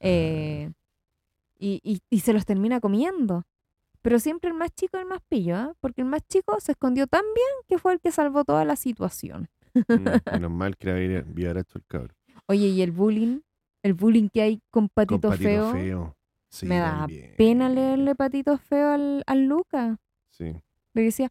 eh, 0.00 0.72
y, 1.58 1.80
y, 1.84 2.00
y 2.10 2.20
se 2.20 2.32
los 2.32 2.46
termina 2.46 2.80
comiendo. 2.80 3.44
Pero 4.04 4.18
siempre 4.18 4.50
el 4.50 4.54
más 4.54 4.70
chico 4.74 4.98
es 4.98 5.02
el 5.04 5.08
más 5.08 5.20
pillo, 5.30 5.56
¿ah? 5.56 5.72
porque 5.80 6.02
el 6.02 6.06
más 6.06 6.20
chico 6.28 6.60
se 6.60 6.72
escondió 6.72 7.06
tan 7.06 7.22
bien 7.22 7.48
que 7.66 7.78
fue 7.78 7.94
el 7.94 8.00
que 8.00 8.12
salvó 8.12 8.44
toda 8.44 8.66
la 8.66 8.76
situación. 8.76 9.48
Mm, 9.72 10.04
menos 10.42 10.50
mal 10.50 10.76
que 10.76 10.90
era 10.90 11.22
viaracho 11.26 11.78
el 11.78 11.86
cabro. 11.86 12.14
Oye, 12.46 12.66
y 12.68 12.82
el 12.82 12.92
bullying, 12.92 13.40
el 13.82 13.94
bullying 13.94 14.28
que 14.28 14.42
hay 14.42 14.56
con 14.70 14.88
Con 14.88 14.88
Patito, 14.90 15.30
patito 15.30 15.48
Feo, 15.48 15.72
feo. 15.72 16.16
Sí, 16.50 16.66
me 16.66 16.80
da 16.80 16.98
también. 16.98 17.34
pena 17.38 17.70
leerle 17.70 18.14
Patito 18.14 18.58
Feo 18.58 18.90
al, 18.90 19.22
al 19.26 19.46
Luca. 19.46 19.96
Sí. 20.28 20.54
Le 20.92 21.02
decía, 21.02 21.30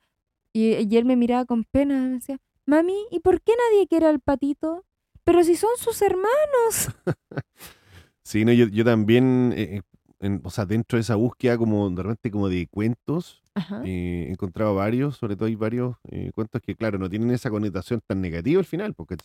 y, 0.52 0.74
y 0.74 0.98
él 0.98 1.06
me 1.06 1.16
miraba 1.16 1.46
con 1.46 1.66
pena, 1.66 2.02
me 2.02 2.10
decía, 2.16 2.40
mami, 2.66 3.06
¿y 3.12 3.20
por 3.20 3.40
qué 3.44 3.54
nadie 3.56 3.88
quiere 3.88 4.08
al 4.08 4.20
patito? 4.20 4.84
Pero 5.24 5.44
si 5.44 5.56
son 5.56 5.70
sus 5.78 6.02
hermanos. 6.02 6.90
Sí, 8.26 8.46
no, 8.46 8.54
yo, 8.54 8.68
yo 8.68 8.86
también, 8.86 9.54
eh, 9.56 9.62
eh, 9.76 9.82
en- 10.24 10.42
o 10.44 10.50
sea, 10.50 10.66
dentro 10.66 10.98
de 10.98 11.02
esa 11.02 11.16
búsqueda 11.16 11.58
como 11.58 11.90
de 11.90 12.02
repente 12.04 12.32
como 12.32 12.50
de 12.50 12.68
cuentos, 12.68 13.44
eh, 13.86 14.26
he 14.28 14.32
encontrado 14.32 14.74
varios, 14.76 15.18
sobre 15.18 15.36
todo 15.36 15.46
hay 15.46 15.56
varios 15.56 15.96
eh, 16.10 16.32
cuentos 16.34 16.62
que, 16.62 16.76
claro, 16.76 16.98
no 16.98 17.10
tienen 17.10 17.30
esa 17.32 17.50
connotación 17.50 18.02
tan 18.08 18.22
negativa 18.22 18.60
al 18.60 18.66
final, 18.66 18.94
porque 18.94 19.16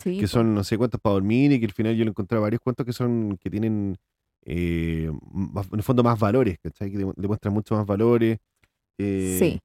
Sí, 0.00 0.18
que 0.20 0.26
son, 0.28 0.54
no 0.54 0.62
sé, 0.64 0.78
cuentos 0.78 1.00
para 1.00 1.14
dormir 1.14 1.52
y 1.52 1.58
que 1.60 1.66
al 1.66 1.72
final 1.72 1.92
yo 1.96 2.04
le 2.04 2.08
he 2.08 2.10
encontrado 2.10 2.42
varios 2.42 2.60
cuentos 2.62 2.86
que 2.86 2.92
son, 2.92 3.36
que 3.40 3.50
tienen, 3.50 3.96
eh, 4.44 5.10
más- 5.30 5.66
en 5.72 5.78
el 5.78 5.82
fondo, 5.82 6.02
más 6.02 6.18
valores, 6.18 6.56
¿cachai? 6.62 6.90
Que 6.90 6.98
de- 6.98 7.12
demuestran 7.16 7.52
mucho 7.52 7.74
más 7.74 7.84
valores. 7.84 8.38
eh, 8.98 9.36
Sí. 9.38 9.60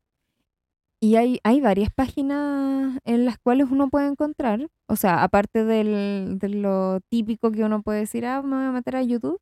Y 1.00 1.18
hay, 1.18 1.40
hay 1.44 1.60
varias 1.60 1.90
páginas 1.94 2.98
en 3.04 3.26
las 3.26 3.38
cuales 3.38 3.68
uno 3.70 3.90
puede 3.90 4.08
encontrar, 4.08 4.70
o 4.88 4.96
sea, 4.96 5.22
aparte 5.24 5.66
del, 5.66 6.38
de 6.40 6.50
lo 6.50 7.00
típico 7.10 7.52
que 7.52 7.64
uno 7.66 7.82
puede 7.82 8.00
decir, 8.00 8.26
ah, 8.26 8.42
me 8.42 8.56
voy 8.56 8.66
a 8.66 8.72
meter 8.72 8.96
a 8.96 9.04
YouTube. 9.04 9.40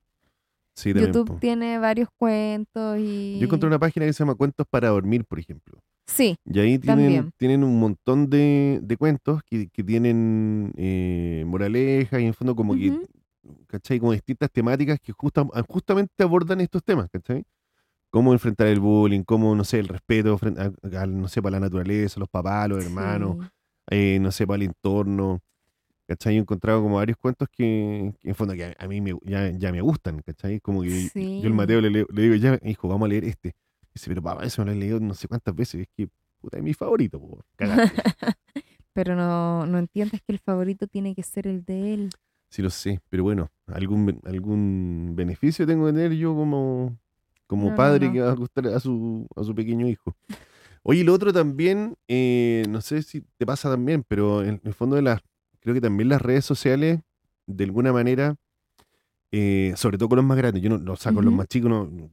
Sí, 0.75 0.93
YouTube 0.93 1.27
po. 1.27 1.37
tiene 1.39 1.77
varios 1.79 2.09
cuentos 2.17 2.97
y... 2.99 3.37
Yo 3.39 3.45
encontré 3.45 3.67
una 3.67 3.79
página 3.79 4.05
que 4.05 4.13
se 4.13 4.19
llama 4.19 4.35
Cuentos 4.35 4.65
para 4.69 4.89
Dormir, 4.89 5.25
por 5.25 5.39
ejemplo. 5.39 5.79
Sí, 6.07 6.35
Y 6.45 6.59
ahí 6.59 6.77
tienen, 6.79 7.05
También. 7.05 7.31
tienen 7.37 7.63
un 7.63 7.79
montón 7.79 8.29
de, 8.29 8.79
de 8.81 8.97
cuentos 8.97 9.41
que, 9.43 9.67
que 9.69 9.83
tienen 9.83 10.73
eh, 10.75 11.43
moralejas 11.47 12.19
y 12.19 12.23
en 12.23 12.27
el 12.29 12.33
fondo 12.33 12.55
como 12.55 12.73
que. 12.75 12.99
¿cachai? 13.67 13.99
Como 13.99 14.11
distintas 14.11 14.51
temáticas 14.51 14.99
que 14.99 15.13
justa- 15.13 15.47
justamente 15.67 16.23
abordan 16.23 16.61
estos 16.61 16.83
temas, 16.83 17.09
¿cachai? 17.09 17.43
Cómo 18.11 18.33
enfrentar 18.33 18.67
el 18.67 18.79
bullying, 18.79 19.23
cómo, 19.23 19.55
no 19.55 19.63
sé, 19.63 19.79
el 19.79 19.87
respeto, 19.87 20.37
frente 20.37 20.61
a, 20.61 20.71
a- 21.01 21.05
no 21.07 21.27
sé, 21.27 21.41
para 21.41 21.53
la 21.53 21.61
naturaleza, 21.61 22.19
los 22.19 22.29
papás, 22.29 22.67
los 22.69 22.83
hermanos, 22.83 23.37
sí. 23.39 23.47
eh, 23.91 24.19
no 24.21 24.31
sé, 24.31 24.45
para 24.45 24.57
el 24.57 24.63
entorno, 24.69 25.39
¿cachai? 26.11 26.35
He 26.35 26.39
encontrado 26.39 26.81
como 26.81 26.95
varios 26.97 27.17
cuentos 27.17 27.47
que, 27.49 28.13
que 28.19 28.29
en 28.29 28.35
fondo 28.35 28.53
que 28.53 28.65
a, 28.65 28.75
a 28.77 28.87
mí 28.87 28.99
me- 28.99 29.17
ya, 29.23 29.49
ya 29.51 29.71
me 29.71 29.79
gustan, 29.81 30.21
¿cachai? 30.21 30.59
Como 30.59 30.81
que 30.81 30.89
Sí. 30.89 31.39
yo 31.41 31.47
al 31.47 31.53
Mateo 31.53 31.79
le, 31.79 31.89
leo- 31.89 32.07
le 32.11 32.21
digo, 32.23 32.35
ya, 32.35 32.59
hijo, 32.63 32.87
vamos 32.89 33.05
a 33.05 33.09
leer 33.09 33.23
este. 33.23 33.55
Dice, 33.93 34.07
pero 34.09 34.21
papá, 34.21 34.43
eso 34.45 34.61
me 34.63 34.71
lo 34.71 34.77
he 34.77 34.79
leído 34.79 34.99
no 34.99 35.13
sé 35.13 35.27
cuántas 35.27 35.55
veces, 35.55 35.81
es 35.81 35.87
que, 35.95 36.09
puta, 36.41 36.57
es 36.57 36.63
mi 36.63 36.73
favorito, 36.73 37.19
po, 37.19 37.39
cagaste. 37.55 37.95
Pero 38.93 39.15
no, 39.15 39.65
no 39.65 39.77
entiendes 39.79 40.21
que 40.21 40.33
el 40.33 40.39
favorito 40.39 40.85
tiene 40.85 41.15
que 41.15 41.23
ser 41.23 41.47
el 41.47 41.63
de 41.63 41.93
él. 41.93 42.09
Sí 42.49 42.61
lo 42.61 42.69
sé, 42.69 42.99
pero 43.09 43.23
bueno, 43.23 43.49
algún, 43.67 44.19
algún 44.25 45.13
beneficio 45.15 45.65
tengo 45.65 45.85
que 45.85 45.93
tener 45.93 46.11
yo 46.11 46.35
como, 46.35 46.97
como 47.47 47.63
No, 47.65 47.69
no, 47.71 47.75
padre 47.77 48.07
no. 48.07 48.13
que 48.13 48.19
va 48.19 48.31
a 48.31 48.35
gustar 48.35 48.67
a 48.67 48.79
su, 48.81 49.25
a 49.37 49.43
su 49.45 49.55
pequeño 49.55 49.87
hijo. 49.87 50.13
Oye, 50.83 51.03
lo 51.05 51.13
otro 51.13 51.31
también, 51.31 51.95
eh, 52.09 52.65
no 52.67 52.81
sé 52.81 53.03
si 53.03 53.21
te 53.37 53.45
pasa 53.45 53.69
también, 53.69 54.03
pero 54.05 54.43
en 54.43 54.59
el 54.65 54.73
fondo 54.73 54.97
de 54.97 55.03
las, 55.03 55.21
creo 55.61 55.73
que 55.73 55.81
también 55.81 56.09
las 56.09 56.21
redes 56.21 56.43
sociales, 56.45 56.99
de 57.47 57.63
alguna 57.63 57.93
manera, 57.93 58.35
eh, 59.31 59.73
sobre 59.77 59.97
todo 59.97 60.09
con 60.09 60.17
los 60.17 60.25
más 60.25 60.37
grandes, 60.37 60.61
yo 60.61 60.69
no, 60.69 60.77
no 60.77 60.95
saco 60.95 61.21
los 61.21 61.29
Ujú. 61.31 61.37
más 61.37 61.47
chicos, 61.47 61.69
no, 61.69 62.09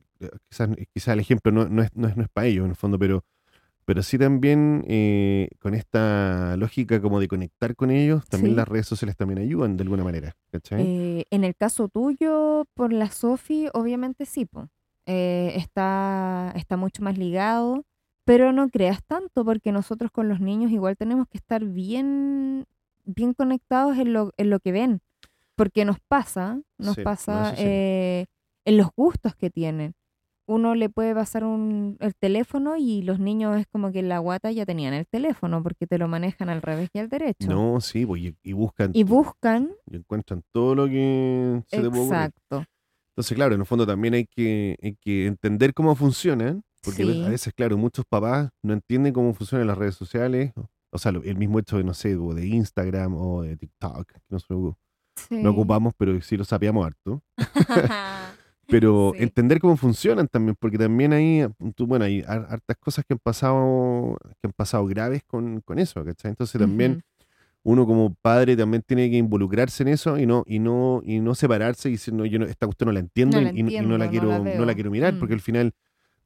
quizás, 0.49 0.69
quizás 0.95 1.09
el 1.15 1.21
ejemplo 1.21 1.51
no, 1.53 1.69
no 1.69 1.83
es, 1.83 1.91
no, 1.95 2.09
es, 2.09 2.17
no 2.17 2.23
es 2.23 2.29
para 2.29 2.47
ellos 2.47 2.65
en 2.65 2.71
el 2.71 2.77
fondo, 2.77 2.99
pero, 2.99 3.25
pero 3.85 4.03
sí 4.03 4.19
también 4.19 4.85
eh, 4.87 5.49
con 5.61 5.75
esta 5.75 6.57
lógica 6.57 7.01
como 7.01 7.19
de 7.21 7.29
conectar 7.29 7.75
con 7.75 7.91
ellos, 7.91 8.27
también 8.29 8.53
Sí. 8.53 8.57
las 8.57 8.69
redes 8.69 8.87
sociales 8.87 9.17
también 9.17 9.39
ayudan 9.41 9.77
de 9.77 9.83
alguna 9.83 10.05
manera, 10.05 10.37
¿cachai? 10.53 10.83
Eh, 10.83 11.25
en 11.31 11.45
el 11.45 11.57
caso 11.57 11.89
tuyo, 11.89 12.67
por 12.75 12.93
la 12.93 13.11
Sofi, 13.11 13.69
obviamente 13.73 14.27
sí, 14.27 14.45
po. 14.45 14.69
Eh, 15.07 15.55
está, 15.57 16.53
está 16.55 16.77
mucho 16.77 17.03
más 17.03 17.17
ligado, 17.17 17.85
pero 18.25 18.53
no 18.53 18.69
creas 18.69 19.03
tanto, 19.05 19.43
porque 19.45 19.73
nosotros 19.73 20.11
con 20.13 20.29
los 20.29 20.39
niños 20.39 20.71
igual 20.71 20.97
tenemos 20.99 21.27
que 21.29 21.39
estar 21.39 21.65
bien, 21.65 22.67
bien 23.09 23.35
conectados 23.35 23.97
en 23.99 24.13
lo, 24.13 24.33
en 24.37 24.51
lo 24.51 24.61
que 24.61 24.73
ven, 24.73 25.01
porque 25.57 25.85
nos 25.85 25.99
pasa, 26.07 26.61
nos 26.79 26.95
Sí, 26.95 27.01
no, 27.01 27.05
pasa 27.05 27.49
eso 27.53 27.57
sí. 27.57 27.69
eh, 27.69 28.27
en 28.65 28.77
los 28.77 28.89
gustos 28.97 29.35
que 29.35 29.51
tienen. 29.51 29.95
Uno 30.47 30.75
le 30.75 30.89
puede 30.89 31.15
pasar 31.15 31.45
un, 31.45 31.99
el 32.01 32.15
teléfono 32.15 32.77
y 32.79 33.03
los 33.03 33.19
niños 33.19 33.59
es 33.61 33.67
como 33.67 33.93
que 33.93 33.99
en 33.99 34.09
la 34.09 34.19
guata 34.19 34.51
ya 34.51 34.65
tenían 34.65 34.95
el 34.95 35.07
teléfono, 35.07 35.63
porque 35.63 35.87
te 35.87 35.99
lo 35.99 36.09
manejan 36.09 36.49
al 36.49 36.63
revés 36.63 36.89
y 36.95 36.99
al 37.01 37.09
derecho. 37.11 37.49
No, 37.49 37.81
sí, 37.83 38.07
pues, 38.07 38.23
y, 38.23 38.35
y 38.43 38.53
buscan 38.55 38.93
Y 38.95 39.05
buscan, 39.05 39.71
y 39.91 39.97
encuentran 39.97 40.43
todo 40.53 40.75
lo 40.75 40.87
que 40.87 41.63
se 41.67 41.83
te 41.83 41.91
puede 41.91 42.03
ocurrir. 42.03 42.23
exacto. 42.23 42.65
Entonces, 43.11 43.35
claro, 43.37 43.55
en 43.55 43.61
el 43.61 43.67
fondo 43.67 43.87
también 43.87 44.15
hay 44.15 44.25
que, 44.27 44.77
hay 44.83 44.97
que 44.97 45.27
entender 45.27 45.75
cómo 45.75 45.95
funcionan, 45.95 46.63
porque 46.83 47.03
Sí. 47.05 47.23
a 47.27 47.29
veces, 47.29 47.53
claro, 47.53 47.77
muchos 47.77 48.07
papás 48.09 48.49
no 48.63 48.73
entienden 48.73 49.13
cómo 49.13 49.35
funcionan 49.35 49.67
las 49.67 49.77
redes 49.77 49.97
sociales, 49.97 50.53
o 50.91 50.99
sea, 50.99 51.13
el 51.13 51.37
mismo 51.37 51.59
hecho 51.59 51.77
de, 51.77 51.85
no 51.85 51.95
sé, 51.95 52.17
de 52.17 52.47
Instagram 52.47 53.15
o 53.15 53.43
de 53.43 53.57
TikTok, 53.57 54.07
que 54.13 54.21
nosotros 54.31 54.75
Sí. 55.17 55.43
no 55.43 55.51
ocupamos, 55.51 55.93
pero 55.99 56.21
sí 56.21 56.37
lo 56.37 56.45
sabíamos 56.45 56.87
harto. 56.87 57.23
Pero 58.71 59.13
Sí. 59.17 59.23
entender 59.23 59.61
cómo 59.61 59.77
funcionan 59.79 60.29
también, 60.29 60.55
porque 60.61 60.77
también 60.77 61.13
hay, 61.15 61.47
bueno, 61.79 62.05
hay 62.05 62.21
har- 62.27 62.47
hartas 62.51 62.77
cosas 62.79 63.03
que 63.07 63.15
han 63.15 63.19
pasado, 63.19 64.17
que 64.43 64.47
han 64.49 64.53
pasado 64.53 64.85
graves 64.87 65.23
con, 65.27 65.63
con 65.63 65.79
eso, 65.79 66.05
¿cachai? 66.05 66.31
Entonces 66.33 66.61
también 66.61 66.93
Ujú. 66.93 67.01
uno 67.73 67.87
como 67.87 68.15
padre 68.21 68.57
también 68.59 68.83
tiene 68.87 69.11
que 69.11 69.17
involucrarse 69.17 69.83
en 69.85 69.89
eso 69.89 70.19
y 70.19 70.27
no, 70.27 70.45
y 70.47 70.59
no, 70.59 71.01
y 71.03 71.19
no 71.21 71.35
separarse 71.35 71.89
y 71.89 71.93
decir, 71.93 72.13
no, 72.13 72.27
yo 72.27 72.39
no, 72.39 72.45
esta 72.45 72.67
cuestión 72.67 72.89
no 72.89 72.93
la 72.93 73.01
entiendo 73.01 73.39
No 73.39 73.45
la 73.45 73.53
y, 73.55 73.59
y 73.59 73.63
no- 73.63 73.71
y 73.71 73.81
no 73.81 73.97
la 73.99 74.05
entiendo, 74.05 74.05
no 74.05 74.11
quiero, 74.11 74.29
la 74.29 74.39
no 74.39 74.61
la 74.61 74.67
veo". 74.67 74.75
quiero 74.75 74.91
mirar, 74.91 75.19
porque 75.19 75.33
Mm. 75.35 75.39
al 75.39 75.41
final 75.41 75.73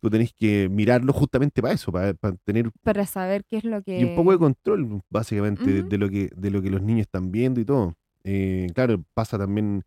tú 0.03 0.11
tenés 0.11 0.33
que 0.35 0.69
mirarlo 0.69 1.13
justamente 1.13 1.63
para 1.63 1.75
eso, 1.75 1.93
para, 1.93 2.13
para 2.15 2.35
tener 2.45 2.71
Para 2.83 3.07
saber 3.07 3.45
qué 3.45 3.59
es 3.59 3.65
lo 3.65 3.83
que... 3.83 3.99
y 4.01 4.05
un 4.05 4.17
poco 4.17 4.33
de 4.33 4.39
control, 4.39 5.01
básicamente, 5.09 5.85
de, 5.85 5.97
lo 5.99 6.11
que, 6.11 6.29
de 6.37 6.51
lo 6.51 6.61
que 6.61 6.71
los 6.71 6.83
niños 6.83 7.03
están 7.03 7.31
viendo 7.31 7.61
y 7.61 7.65
todo. 7.65 7.95
Eh, 8.25 8.67
claro, 8.75 9.03
pasa 9.15 9.39
también 9.39 9.85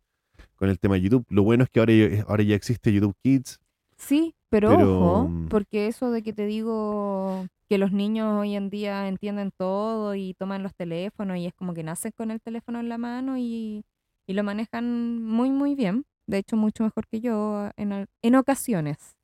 con 0.56 0.70
el 0.70 0.78
tema 0.78 0.94
de 0.94 1.02
YouTube. 1.02 1.26
Lo 1.28 1.42
bueno 1.42 1.64
es 1.64 1.70
que 1.70 1.80
ahora, 1.80 1.92
ya- 1.92 2.22
ahora 2.28 2.42
ya 2.42 2.54
existe 2.56 2.92
YouTube 2.92 3.14
Kids. 3.22 3.58
Sí, 3.98 4.34
pero, 4.48 4.70
Pero, 4.70 4.96
ojo, 4.96 5.28
mm, 5.28 5.48
porque 5.48 5.86
eso 5.86 6.10
de 6.10 6.22
que 6.22 6.32
te 6.32 6.46
digo 6.46 7.46
que 7.68 7.78
los 7.78 7.92
niños 7.92 8.40
hoy 8.40 8.54
en 8.54 8.70
día 8.70 9.08
entienden 9.08 9.50
todo 9.56 10.14
y 10.14 10.34
toman 10.34 10.62
los 10.62 10.74
teléfonos 10.74 11.36
y 11.38 11.46
es 11.46 11.54
como 11.54 11.74
que 11.74 11.82
nacen 11.82 12.12
con 12.16 12.30
el 12.30 12.40
teléfono 12.40 12.80
en 12.80 12.88
la 12.88 12.96
mano 12.98 13.36
y, 13.38 13.84
y 14.26 14.32
lo 14.34 14.44
manejan 14.44 15.22
muy, 15.22 15.50
muy 15.50 15.74
bien. 15.74 16.04
De 16.26 16.38
hecho, 16.38 16.56
mucho 16.56 16.84
mejor 16.84 17.06
que 17.06 17.20
yo 17.20 17.70
en, 17.76 18.06
en 18.22 18.34
ocasiones. 18.34 19.15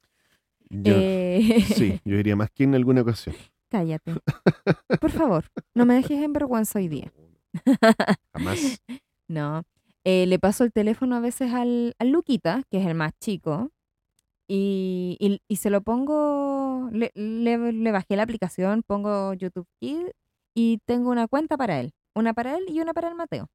Yo, 0.73 0.95
Eh, 0.97 1.65
Sí, 1.77 2.01
yo 2.05 2.17
diría 2.17 2.35
más 2.37 2.51
que 2.51 2.65
en 2.65 2.75
alguna 2.75 3.03
ocasión. 3.03 3.37
Cállate. 3.69 4.13
Por 5.01 5.11
favor, 5.11 5.45
no 5.75 5.87
me 5.87 5.95
dejes 5.95 6.23
en 6.23 6.33
vergüenza 6.33 6.79
hoy 6.79 6.89
día. 6.89 7.13
Jamás. 8.35 8.81
No. 9.29 9.63
Eh, 10.05 10.27
le 10.27 10.39
paso 10.39 10.65
el 10.65 10.73
teléfono 10.73 11.17
a 11.17 11.21
veces 11.21 11.53
al, 11.55 11.95
al 11.99 12.11
Luquita, 12.11 12.63
que 12.71 12.79
es 12.81 12.87
el 12.87 12.95
más 12.95 13.13
chico, 13.21 13.71
y, 14.49 15.17
y- 15.21 15.41
y 15.49 15.57
se 15.57 15.71
lo 15.71 15.81
pongo, 15.81 16.91
le, 16.93 17.13
le- 17.15 17.73
le 17.73 17.93
bajé 17.93 18.17
la 18.17 18.25
aplicación, 18.25 18.83
pongo 18.87 19.33
YouTube 19.33 19.67
Kid 19.81 20.09
y 20.55 20.79
tengo 20.85 21.09
una 21.11 21.29
cuenta 21.29 21.57
para 21.57 21.81
él. 21.81 21.93
Una 22.15 22.35
para 22.35 22.57
él 22.59 22.65
y 22.69 22.81
una 22.81 22.93
para 22.93 23.09
el 23.09 23.15
Mateo. 23.15 23.47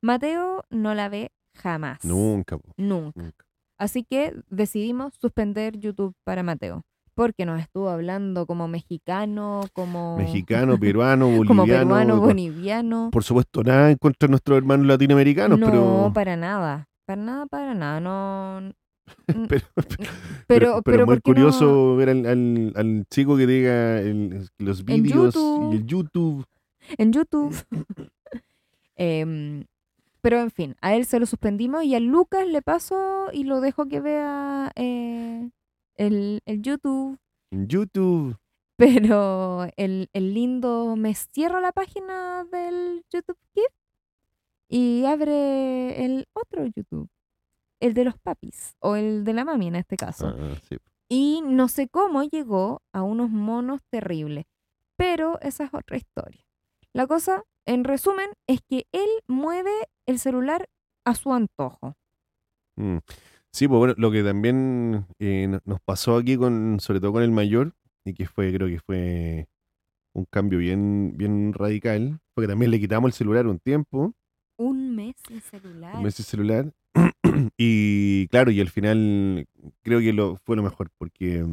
Mateo 0.00 0.64
no 0.70 0.94
la 0.94 1.08
ve 1.08 1.30
jamás. 1.54 2.04
Nunca, 2.04 2.58
Nunca. 2.76 3.20
nunca. 3.22 3.43
Así 3.78 4.04
que 4.04 4.34
decidimos 4.50 5.14
suspender 5.20 5.78
YouTube 5.78 6.14
para 6.24 6.42
Mateo. 6.42 6.82
Porque 7.16 7.46
nos 7.46 7.60
estuvo 7.60 7.90
hablando 7.90 8.44
como 8.44 8.66
mexicano, 8.66 9.60
como, 9.72 10.16
Mexicano, 10.16 10.78
peruano, 10.80 11.26
boliviano. 11.26 11.46
como 11.48 11.64
peruano, 11.64 12.16
por- 12.18 12.26
boliviano. 12.28 13.10
Por 13.12 13.22
supuesto, 13.22 13.62
nada 13.62 13.90
en 13.90 13.98
contra 13.98 14.26
de 14.26 14.30
nuestros 14.32 14.58
hermanos 14.58 14.86
latinoamericanos, 14.86 15.58
no, 15.58 15.66
pero, 15.66 16.10
para 16.12 16.36
nada. 16.36 16.88
Para 17.06 17.22
nada, 17.22 17.46
para 17.46 17.74
nada. 17.74 18.00
No. 18.00 18.72
pero, 19.48 19.66
pero, 20.48 20.82
pero, 20.82 21.06
muy 21.06 21.14
¿por 21.16 21.22
qué 21.22 21.30
no? 21.30 21.34
curioso 21.34 21.94
ver 21.96 22.08
al, 22.08 22.26
al- 22.26 22.72
al 22.74 23.04
chico 23.10 23.36
que 23.36 23.46
diga 23.46 24.00
el- 24.00 24.48
los 24.58 24.84
vídeos 24.84 25.36
y 25.72 25.76
el 25.76 25.86
YouTube. 25.86 26.44
En 26.98 27.12
YouTube. 27.12 27.54
Em, 28.96 29.64
pero 30.24 30.40
en 30.40 30.50
fin, 30.50 30.74
a 30.80 30.94
él 30.94 31.04
se 31.04 31.20
lo 31.20 31.26
suspendimos 31.26 31.84
y 31.84 31.94
a 31.94 32.00
Lucas 32.00 32.46
le 32.46 32.62
paso 32.62 33.26
y 33.30 33.44
lo 33.44 33.60
dejo 33.60 33.88
que 33.88 34.00
vea 34.00 34.72
eh, 34.74 35.50
el, 35.96 36.40
el 36.46 36.62
YouTube. 36.62 37.18
YouTube. 37.50 38.34
Pero 38.78 39.66
el, 39.76 40.08
el 40.14 40.32
lindo 40.32 40.96
me 40.96 41.14
cierra 41.14 41.60
la 41.60 41.72
página 41.72 42.42
del 42.50 43.04
YouTube 43.12 43.36
Kid 43.52 43.66
y 44.66 45.04
abre 45.04 46.06
el 46.06 46.26
otro 46.32 46.64
YouTube. 46.74 47.10
El 47.78 47.92
de 47.92 48.04
los 48.04 48.18
papis 48.18 48.76
o 48.78 48.96
el 48.96 49.24
de 49.24 49.34
la 49.34 49.44
mami 49.44 49.66
en 49.66 49.76
este 49.76 49.98
caso. 49.98 50.28
Ah, 50.28 50.54
sí. 50.66 50.78
Y 51.06 51.42
no 51.44 51.68
sé 51.68 51.86
cómo 51.88 52.22
llegó 52.22 52.80
a 52.94 53.02
unos 53.02 53.28
monos 53.28 53.82
terribles. 53.90 54.46
Pero 54.96 55.38
esa 55.42 55.64
es 55.64 55.74
otra 55.74 55.98
historia. 55.98 56.46
La 56.94 57.06
cosa, 57.06 57.44
en 57.66 57.84
resumen, 57.84 58.30
es 58.46 58.62
que 58.66 58.86
él 58.90 59.10
mueve 59.26 59.70
el 60.06 60.18
celular 60.18 60.68
a 61.04 61.14
su 61.14 61.32
antojo. 61.32 61.96
Mm. 62.76 62.98
Sí, 63.50 63.68
pues 63.68 63.78
bueno, 63.78 63.94
lo 63.96 64.10
que 64.10 64.22
también 64.24 65.06
eh, 65.20 65.46
no- 65.48 65.60
nos 65.64 65.80
pasó 65.80 66.16
aquí 66.16 66.36
con, 66.36 66.78
sobre 66.80 67.00
todo 67.00 67.12
con 67.12 67.22
el 67.22 67.30
mayor, 67.30 67.72
y 68.04 68.12
que 68.14 68.26
fue, 68.26 68.52
creo 68.52 68.66
que 68.68 68.80
fue 68.80 69.46
un 70.12 70.24
cambio 70.30 70.58
bien, 70.58 71.14
bien 71.16 71.52
radical, 71.52 72.18
porque 72.34 72.48
también 72.48 72.70
le 72.70 72.80
quitamos 72.80 73.08
el 73.08 73.12
celular 73.12 73.46
un 73.46 73.58
tiempo, 73.60 74.12
Un 74.58 74.94
mes 74.96 75.14
sin 75.26 75.40
celular. 75.40 75.96
un 75.96 76.02
mes 76.02 76.14
sin 76.16 76.24
celular, 76.24 76.72
y 77.56 78.26
claro, 78.28 78.50
y 78.50 78.60
al 78.60 78.68
final 78.70 79.46
creo 79.82 80.00
que 80.00 80.12
lo, 80.12 80.36
fue 80.44 80.56
lo 80.56 80.62
mejor, 80.62 80.90
porque, 80.98 81.44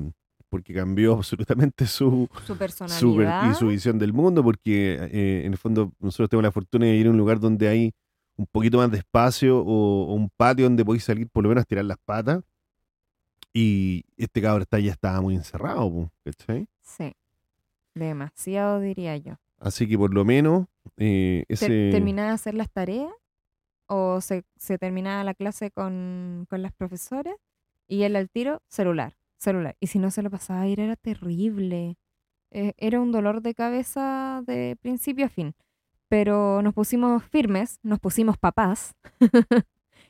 porque 0.50 0.74
cambió 0.74 1.14
absolutamente 1.18 1.86
su, 1.86 2.28
Su 2.34 2.42
su 2.42 2.48
per- 2.58 2.70
personalidad. 2.70 3.52
y 3.52 3.54
su 3.54 3.68
visión 3.68 4.00
del 4.00 4.14
mundo, 4.14 4.44
porque 4.44 4.96
eh, 5.12 5.44
en 5.46 5.52
el 5.52 5.58
fondo 5.58 5.94
nosotros 6.00 6.30
tenemos 6.30 6.44
la 6.46 6.52
fortuna 6.52 6.86
de 6.88 6.96
ir 6.96 7.08
a 7.08 7.12
un 7.12 7.18
lugar 7.18 7.40
donde 7.40 7.68
hay 7.68 7.92
un 8.38 8.48
poquito 8.48 8.78
más 8.78 8.92
de 8.92 8.98
espacio 8.98 9.60
o, 9.60 10.06
o 10.08 10.14
un 10.14 10.30
patio 10.30 10.66
donde 10.66 10.86
podéis 10.86 11.04
salir 11.04 11.30
por 11.30 11.44
lo 11.44 11.50
menos 11.50 11.64
a 11.64 11.66
tirar 11.66 11.86
las 11.86 11.98
patas. 11.98 12.44
Y 13.54 14.06
este 14.16 14.42
cabrón 14.42 14.62
está, 14.62 14.80
ya 14.80 14.92
estaba 14.92 15.20
muy 15.22 15.36
encerrado, 15.36 16.10
¿cachai? 16.24 16.68
Sí. 16.82 17.14
Demasiado, 17.94 18.80
diría 18.80 19.18
yo. 19.18 19.36
Así 19.60 19.88
que 19.88 19.98
por 19.98 20.14
lo 20.14 20.24
menos 20.24 20.68
eh, 20.98 21.44
ese... 21.50 21.90
¿Terminaba 21.92 22.30
de 22.30 22.36
hacer 22.36 22.54
las 22.54 22.72
tareas? 22.72 23.12
¿O 23.88 24.22
se, 24.22 24.44
se 24.56 24.78
terminaba 24.78 25.24
la 25.26 25.34
clase 25.34 25.70
con, 25.70 26.48
con 26.50 26.62
las 26.62 26.72
profesoras? 26.72 27.36
Y 27.88 28.04
él 28.04 28.16
al 28.16 28.30
tiro, 28.30 28.62
celular, 28.70 29.18
celular. 29.38 29.76
Y 29.82 29.88
si 29.88 30.00
no 30.00 30.12
se 30.12 30.22
lo 30.22 30.30
pasaba 30.30 30.62
a 30.62 30.68
ir, 30.68 30.80
era 30.80 30.96
terrible. 30.96 31.98
Eh, 32.52 32.74
era 32.78 33.02
un 33.02 33.12
dolor 33.12 33.42
de 33.42 33.54
cabeza 33.54 34.42
de 34.48 34.78
principio 34.82 35.26
a 35.26 35.30
fin. 35.30 35.54
Pero 36.12 36.62
nos 36.62 36.74
pusimos 36.74 37.24
firmes, 37.24 37.80
nos 37.84 38.00
pusimos 38.00 38.38
papás 38.38 38.96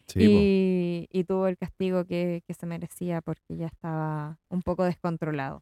sí, 0.07 0.25
y, 0.25 1.07
y 1.11 1.23
tuvo 1.25 1.45
el 1.45 1.57
castigo 1.57 2.05
que, 2.05 2.41
que 2.47 2.55
se 2.55 2.65
merecía 2.65 3.21
porque 3.21 3.55
ya 3.55 3.67
estaba 3.67 4.39
un 4.49 4.63
poco 4.63 4.83
descontrolado. 4.83 5.61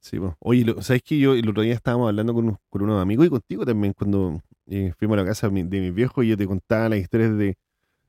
Sí, 0.00 0.18
po. 0.18 0.36
Oye, 0.40 0.64
lo- 0.64 0.82
¿sabes 0.82 1.02
que 1.02 1.18
Yo 1.18 1.32
el 1.34 1.48
otro 1.48 1.62
día 1.62 1.74
estábamos 1.74 2.08
hablando 2.08 2.34
con, 2.34 2.58
con 2.68 2.82
unos 2.82 3.00
amigos 3.00 3.26
y 3.26 3.30
contigo 3.30 3.64
también 3.64 3.94
cuando 3.94 4.42
eh, 4.66 4.92
fuimos 4.98 5.16
a 5.16 5.22
la 5.22 5.26
casa 5.26 5.46
de 5.48 5.52
mi, 5.54 5.62
de 5.62 5.80
mis 5.80 5.94
viejos 5.94 6.24
y 6.24 6.28
yo 6.28 6.36
te 6.36 6.46
contaba 6.46 6.88
las 6.90 6.98
historias 6.98 7.36
de, 7.38 7.56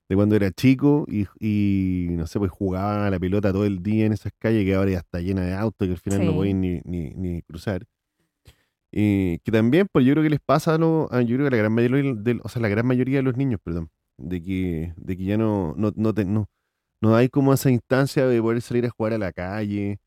de 0.10 0.16
cuando 0.16 0.36
era 0.36 0.52
chico 0.52 1.06
y, 1.08 1.28
y, 1.40 2.08
no 2.12 2.28
sé, 2.28 2.40
pues 2.40 2.52
jugaba 2.52 3.08
a 3.08 3.12
la 3.12 3.20
pelota 3.20 3.54
todo 3.54 3.66
el 3.66 3.84
día 3.84 4.06
en 4.08 4.14
esas 4.14 4.34
calles 4.40 4.66
que 4.66 4.76
ahora 4.76 4.92
ya 4.92 5.00
está 5.00 5.20
llena 5.22 5.44
de 5.46 5.54
autos 5.56 5.88
que 5.88 5.94
al 5.94 6.00
final 6.00 6.26
no 6.26 6.34
pueden 6.36 6.62
ni, 6.62 6.82
ni, 6.86 7.12
ni 7.16 7.42
cruzar. 7.44 7.86
Y 8.96 9.40
que 9.40 9.52
también, 9.52 9.88
pues 9.92 10.06
yo 10.06 10.14
creo 10.14 10.24
que 10.24 10.30
les 10.30 10.40
pasa 10.40 10.76
a, 10.76 10.78
lo- 10.78 11.08
a- 11.12 11.22
yo 11.24 11.36
creo 11.36 11.48
que 11.50 11.56
la 11.56 11.58
gran 11.58 11.74
mayoría 11.74 12.14
de, 12.16 12.40
o 12.44 12.48
sea, 12.50 12.62
la 12.62 12.68
gran 12.70 12.86
mayoría 12.86 13.18
de 13.18 13.24
los 13.24 13.36
niños, 13.38 13.60
perdón, 13.64 13.90
de 14.20 14.44
que, 14.44 14.94
de 14.98 15.18
que 15.18 15.24
ya 15.24 15.36
no, 15.38 15.74
no, 15.78 15.92
no, 15.96 16.14
te- 16.14 16.26
no, 16.26 16.48
no 17.02 17.16
hay 17.16 17.30
como 17.30 17.54
esa 17.54 17.72
instancia 17.72 18.28
de 18.28 18.40
poder 18.42 18.62
salir 18.62 18.86
a 18.86 18.92
jugar 18.92 19.14
a 19.14 19.18
la 19.18 19.32
calle, 19.34 20.00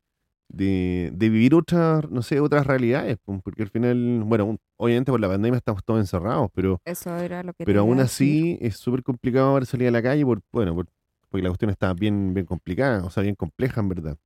de, 0.49 1.11
de 1.13 1.29
vivir 1.29 1.53
otras, 1.55 2.09
no 2.09 2.21
sé, 2.21 2.39
otras 2.39 2.65
realidades, 2.65 3.17
pues, 3.25 3.41
porque 3.43 3.63
al 3.63 3.69
final, 3.69 4.23
bueno, 4.25 4.57
obviamente 4.77 5.11
por 5.11 5.19
la 5.19 5.27
pandemia 5.27 5.57
estamos 5.57 5.83
todos 5.83 5.99
encerrados, 5.99 6.49
pero, 6.53 6.81
Eso 6.85 7.15
era 7.17 7.43
lo 7.43 7.51
que 7.53 7.65
te 7.65 7.65
pero 7.65 7.81
aún 7.81 7.97
decir. 7.97 8.05
así 8.05 8.57
es 8.61 8.77
súper 8.77 9.03
complicado 9.03 9.47
ahora 9.49 9.65
salir 9.65 9.89
a 9.89 9.91
la 9.91 10.01
calle, 10.01 10.23
por, 10.25 10.41
bueno, 10.53 10.73
por- 10.75 10.87
porque 11.29 11.43
la 11.43 11.49
cuestión 11.49 11.71
está 11.71 11.93
bien, 11.93 12.33
bien 12.33 12.45
complicada, 12.45 13.03
o 13.03 13.09
sea, 13.09 13.23
bien 13.23 13.35
compleja 13.35 13.81
en 13.81 13.89
verdad. 13.89 14.17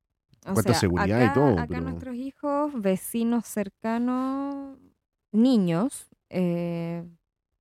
O 0.46 0.52
cuanto 0.54 0.70
a 0.70 0.74
sea, 0.74 0.80
seguridad 0.80 1.20
y 1.20 1.24
acá, 1.24 1.34
todo, 1.34 1.52
Acá 1.58 1.66
pero- 1.68 1.80
nuestros 1.82 2.16
hijos, 2.16 2.72
vecinos 2.82 3.46
cercanos, 3.46 4.76
niños, 5.30 6.08
eh, 6.30 7.04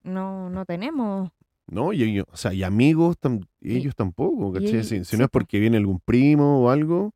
no, 0.03 0.49
no 0.49 0.65
tenemos. 0.65 1.29
¿No? 1.67 1.93
Y, 1.93 2.19
o 2.19 2.25
sea, 2.35 2.53
y 2.53 2.63
amigos, 2.63 3.17
tam- 3.21 3.45
Y- 3.61 3.77
ellos 3.77 3.95
tampoco, 3.95 4.49
y 4.49 4.53
¿cachai? 4.65 4.83
Si, 4.83 4.99
si 4.99 5.05
sí, 5.05 5.17
no 5.17 5.23
es 5.25 5.29
po. 5.29 5.39
porque 5.39 5.59
viene 5.59 5.77
algún 5.77 5.99
primo 5.99 6.63
o 6.63 6.69
algo, 6.69 7.11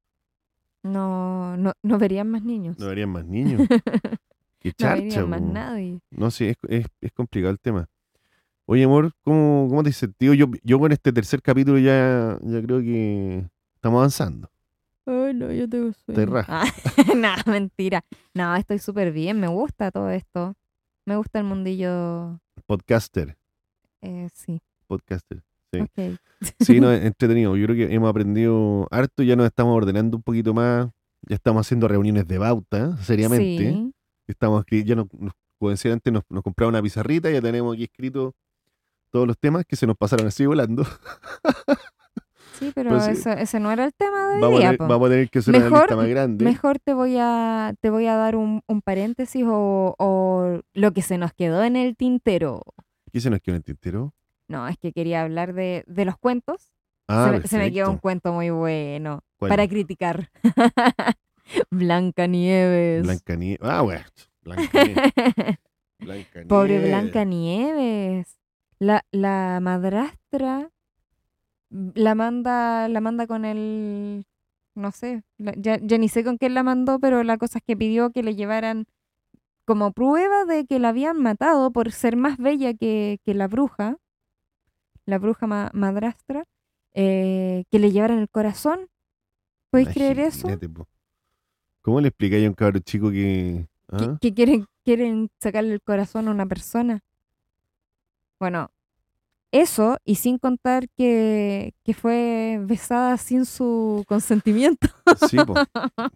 No, 0.83 1.57
no, 1.57 1.73
no 1.81 1.97
verían 1.97 2.29
más 2.29 2.43
niños. 2.43 2.77
no 2.77 2.85
verían 2.87 3.09
más 3.09 3.25
niños. 3.25 3.61
Qué 4.59 4.69
No 4.69 4.73
charcha, 4.77 5.03
verían 5.03 5.29
más 5.29 5.41
po. 5.41 5.47
nadie. 5.47 5.99
No, 6.11 6.29
sí, 6.31 6.45
es, 6.45 6.57
es, 6.69 6.85
es 7.01 7.11
complicado 7.11 7.51
el 7.51 7.59
tema. 7.59 7.87
Oye, 8.67 8.83
amor, 8.83 9.11
¿cómo, 9.23 9.67
cómo 9.69 9.83
te 9.83 9.89
has 9.89 9.95
sentido? 9.97 10.33
Yo, 10.35 10.45
yo 10.63 10.79
con 10.79 10.91
este 10.91 11.11
tercer 11.11 11.41
capítulo 11.41 11.77
ya, 11.79 12.37
ya 12.41 12.61
creo 12.61 12.81
que 12.81 13.45
estamos 13.75 13.97
avanzando. 13.99 14.49
Ay, 15.05 15.33
no, 15.33 15.51
yo 15.51 15.69
tengo 15.69 15.91
sueño. 15.93 16.25
raja. 16.25 16.63
Ah, 16.63 16.65
no, 17.15 17.51
mentira. 17.51 18.03
No, 18.33 18.55
estoy 18.55 18.79
súper 18.79 19.11
bien. 19.11 19.39
Me 19.39 19.47
gusta 19.47 19.91
todo 19.91 20.09
esto. 20.09 20.55
Me 21.05 21.15
gusta 21.15 21.39
el 21.39 21.45
mundillo. 21.45 22.39
Podcaster, 22.65 23.37
Eh, 24.01 24.29
sí. 24.33 24.61
podcaster. 24.87 25.43
Sí. 25.71 25.79
Ok. 25.81 26.19
Sí, 26.59 26.79
no, 26.79 26.91
entretenido. 26.91 27.55
Yo 27.55 27.65
creo 27.65 27.75
que 27.87 27.93
hemos 27.93 28.09
aprendido 28.09 28.87
harto, 28.91 29.23
ya 29.23 29.35
nos 29.35 29.47
estamos 29.47 29.75
ordenando 29.75 30.17
un 30.17 30.23
poquito 30.23 30.53
más. 30.53 30.89
Ya 31.27 31.35
estamos 31.35 31.65
haciendo 31.65 31.87
reuniones 31.87 32.27
de 32.27 32.37
bauta, 32.37 32.97
seriamente. 32.97 33.71
Sí. 33.71 33.91
Estamos 34.27 34.63
ya 34.69 34.95
nos, 34.95 35.07
como 35.57 35.71
decía 35.71 35.93
antes, 35.93 36.11
nos, 36.13 36.23
nos 36.29 36.43
compramos 36.43 36.71
una 36.73 36.81
pizarrita, 36.83 37.31
ya 37.31 37.41
tenemos 37.41 37.73
aquí 37.73 37.83
escrito 37.85 38.35
todos 39.09 39.25
los 39.27 39.37
temas 39.39 39.65
que 39.65 39.75
se 39.75 39.87
nos 39.87 39.97
pasaron 39.97 40.27
así 40.27 40.45
volando. 40.45 40.83
Sí, 42.59 42.71
pero 42.73 42.89
Pues 42.91 43.03
sí. 43.05 43.11
eso- 43.11 43.31
ese 43.31 43.59
no 43.59 43.71
era 43.71 43.85
el 43.85 43.93
tema 43.93 44.27
de 44.27 44.35
hoy 44.35 44.41
Vamos 44.41 44.59
a, 44.59 44.63
tener, 44.63 44.77
po. 44.77 44.87
vamos 44.87 45.07
a 45.07 45.11
tener 45.11 45.29
que 45.29 45.39
hacer 45.39 45.55
una 45.55 45.63
Mejor- 45.65 45.79
lista 45.81 45.95
más 45.95 46.07
grande. 46.07 46.45
Mejor 46.45 46.79
te 46.79 46.93
voy 46.93 47.15
a, 47.19 47.73
te 47.81 47.89
voy 47.89 48.07
a 48.07 48.15
dar 48.15 48.35
un, 48.35 48.61
un 48.67 48.81
paréntesis 48.81 49.43
o, 49.47 49.95
o 49.99 50.61
lo 50.73 50.91
que 50.93 51.01
se 51.01 51.17
nos 51.17 51.33
quedó 51.33 51.63
en 51.63 51.75
el 51.75 51.95
tintero. 51.95 52.61
¿Qué 53.11 53.19
se 53.21 53.29
nos 53.29 53.39
quedó 53.41 53.55
en 53.55 53.59
el 53.59 53.63
tintero? 53.63 54.13
No, 54.47 54.67
es 54.67 54.77
que 54.77 54.91
quería 54.93 55.21
hablar 55.23 55.53
de, 55.53 55.83
de 55.87 56.05
los 56.05 56.17
cuentos. 56.17 56.71
Ah, 57.07 57.29
se, 57.31 57.39
me, 57.39 57.47
se 57.47 57.57
me 57.57 57.71
quedó 57.71 57.91
un 57.91 57.97
cuento 57.97 58.33
muy 58.33 58.49
bueno 58.49 59.21
¿Cuál? 59.37 59.49
para 59.49 59.67
criticar. 59.67 60.29
Blanca 61.71 62.27
Nieves. 62.27 63.03
Blanca 63.03 63.35
Nieves. 63.35 63.59
Ah, 63.61 63.81
bueno. 63.81 64.01
Blanca 64.43 64.83
Nieves. 64.83 65.13
Blanca 65.99 66.41
Pobre. 66.47 66.79
Blanca 66.87 67.23
Nieves. 67.23 68.37
La, 68.79 69.05
la 69.11 69.59
madrastra 69.61 70.69
la 71.93 72.15
manda, 72.15 72.87
la 72.87 73.01
manda 73.01 73.27
con 73.27 73.45
el, 73.45 74.25
no 74.75 74.91
sé, 74.91 75.23
la- 75.37 75.53
ya, 75.57 75.77
ya 75.81 75.97
ni 75.97 76.09
sé 76.09 76.23
con 76.23 76.37
quién 76.37 76.53
la 76.53 76.63
mandó, 76.63 76.99
pero 76.99 77.23
la 77.23 77.37
cosa 77.37 77.59
es 77.59 77.63
que 77.65 77.75
pidió 77.77 78.11
que 78.11 78.23
le 78.23 78.35
llevaran 78.35 78.85
como 79.65 79.91
prueba 79.91 80.45
de 80.45 80.65
que 80.65 80.79
la 80.79 80.89
habían 80.89 81.21
matado 81.21 81.71
por 81.71 81.91
ser 81.91 82.15
más 82.17 82.37
bella 82.37 82.73
que, 82.73 83.19
que 83.25 83.33
la 83.33 83.47
bruja, 83.47 83.97
la 85.05 85.17
bruja 85.19 85.47
ma- 85.47 85.71
madrastra, 85.73 86.45
eh, 86.93 87.63
que 87.71 87.79
le 87.79 87.91
llevaran 87.91 88.19
el 88.19 88.29
corazón. 88.29 88.87
¿Podéis 89.71 89.89
creer 89.89 90.19
eso? 90.19 90.47
Po. 90.73 90.87
¿Cómo 91.81 91.99
le 92.01 92.07
explicáis 92.07 92.45
a 92.45 92.49
un 92.49 92.55
cabrón 92.55 92.81
chico 92.83 93.09
que... 93.11 93.67
que, 93.97 94.05
ah? 94.05 94.17
que 94.21 94.33
quieren, 94.33 94.65
quieren 94.83 95.29
sacarle 95.39 95.73
el 95.73 95.81
corazón 95.81 96.27
a 96.27 96.31
una 96.31 96.45
persona. 96.45 97.01
Bueno, 98.39 98.69
eso 99.61 99.97
y 100.05 100.15
sin 100.15 100.37
contar 100.37 100.87
que, 100.97 101.73
que 101.83 101.93
fue 101.93 102.59
besada 102.61 103.17
sin 103.17 103.45
su 103.45 104.03
consentimiento. 104.07 104.87
Sí, 105.29 105.37
po. 105.37 105.53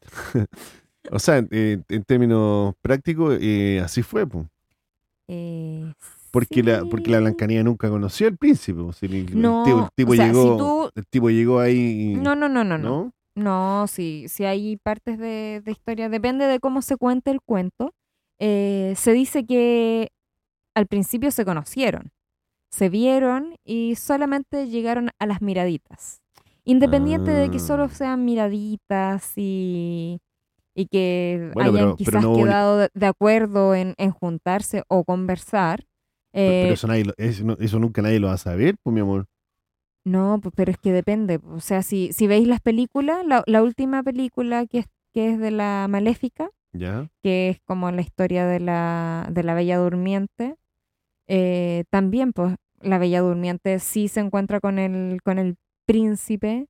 o 1.12 1.19
sea, 1.19 1.45
eh, 1.52 1.82
en 1.89 2.04
términos 2.04 2.73
prácticos, 2.82 3.38
eh, 3.41 3.82
así 3.84 4.02
fue, 4.04 4.25
po. 4.28 4.45
Eh, 5.28 5.93
Porque, 6.32 6.63
la, 6.63 6.84
porque 6.86 7.10
la. 7.12 7.19
Blancanía 7.19 7.63
nunca 7.63 7.89
conoció 7.89 8.28
al 8.28 8.38
príncipe. 8.38 8.82
Si 8.93 9.06
el, 9.06 9.13
el 9.15 9.41
No, 9.41 9.63
tipo, 9.63 9.80
el 9.80 9.89
tipo 9.95 10.12
o 10.12 10.15
sea, 10.15 10.25
si 10.28 10.32
llegó, 10.34 10.58
tú- 10.58 10.91
el 10.95 11.08
tipo 11.08 11.30
llegó 11.30 11.60
ahí... 11.60 12.13
y- 12.13 12.15
No, 12.15 12.36
no, 12.36 12.49
no, 12.49 12.63
no, 12.63 12.78
no. 12.78 12.89
¿no? 12.89 13.12
No, 13.36 13.88
sí, 13.88 14.25
sí 14.28 14.43
hay 14.43 14.78
partes 14.78 15.17
de, 15.17 15.62
de 15.63 15.71
historia, 15.71 16.10
depende 16.10 16.45
de 16.45 16.60
cómo 16.60 16.82
se 16.82 16.97
cuente 16.97 17.32
el 17.32 17.39
cuento. 17.41 17.93
Eh, 18.39 18.93
se 18.97 19.13
dice 19.13 19.45
que 19.45 20.10
al 20.75 20.88
principio 20.88 21.32
se 21.32 21.45
conocieron, 21.45 22.12
se 22.72 22.90
vieron 22.90 23.56
y 23.64 23.96
solamente 23.96 24.68
llegaron 24.68 25.10
a 25.20 25.26
las 25.26 25.42
miraditas. 25.42 26.22
Independiente 26.66 27.32
de 27.32 27.50
que 27.50 27.60
solo 27.60 27.84
Ah. 27.86 27.90
sean 27.90 28.26
miraditas 28.26 29.34
y, 29.36 30.20
y 30.76 30.86
que 30.88 31.50
Bueno, 31.54 31.72
hayan 31.72 31.74
pero- 31.74 31.96
pero 31.98 32.12
quizás 32.12 32.24
no 32.24 32.34
ni- 32.36 32.44
quedado 32.44 32.78
de, 32.78 32.90
de 32.94 33.06
acuerdo 33.08 33.74
en, 33.76 33.96
en 33.98 34.12
juntarse 34.12 34.84
o 34.88 35.04
conversar. 35.04 35.86
Pero, 36.32 36.52
eh, 36.52 36.62
pero 36.64 36.74
eso, 36.76 36.88
nadie 36.88 37.06
lo- 37.06 37.14
eso, 37.18 37.58
eso 37.60 37.80
nunca 37.80 38.02
nadie 38.04 38.20
lo 38.20 38.28
va 38.28 38.34
a 38.34 38.38
saber, 38.38 38.76
pues, 38.84 38.94
mi 38.94 39.00
amor. 39.02 39.26
No, 40.06 40.40
pues, 40.42 40.54
pero 40.56 40.72
es 40.72 40.78
que 40.78 40.92
depende. 40.94 41.40
O 41.44 41.60
sea, 41.60 41.82
si, 41.82 42.14
si 42.14 42.28
veis 42.28 42.48
las 42.48 42.62
películas, 42.62 43.26
la, 43.26 43.44
la 43.48 43.64
última 43.64 44.04
película 44.04 44.66
que 44.68 44.80
es, 44.80 44.86
que 45.14 45.32
es 45.32 45.40
de 45.40 45.52
la 45.52 45.88
Maléfica, 45.90 46.50
¿Ya? 46.72 47.10
que 47.24 47.50
es 47.50 47.60
como 47.66 47.90
la 47.92 48.02
historia 48.02 48.46
de 48.46 48.60
la, 48.60 49.28
de 49.32 49.44
la 49.44 49.56
Bella 49.56 49.78
Durmiente, 49.80 50.56
eh, 51.30 51.86
también, 51.89 52.34
pues, 52.34 52.56
la 52.82 52.98
Bella 52.98 53.22
Durmiente 53.22 53.80
sí 53.80 54.08
se 54.10 54.20
encuentra 54.20 54.60
con 54.60 54.80
el, 54.80 55.22
con 55.24 55.38
el 55.39 55.56
príncipe. 55.86 56.68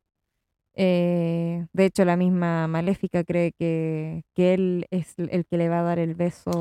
eh, 0.75 1.65
de 1.73 1.85
hecho, 1.85 2.05
la 2.05 2.15
misma 2.17 2.67
Maléfica 2.67 3.23
cree 3.23 3.51
que, 3.57 4.23
que 4.35 4.53
él 4.53 4.85
es 4.91 5.15
el 5.17 5.45
que 5.45 5.57
le 5.57 5.69
va 5.69 5.79
a 5.79 5.83
dar 5.83 5.99
el 5.99 6.15
beso 6.15 6.51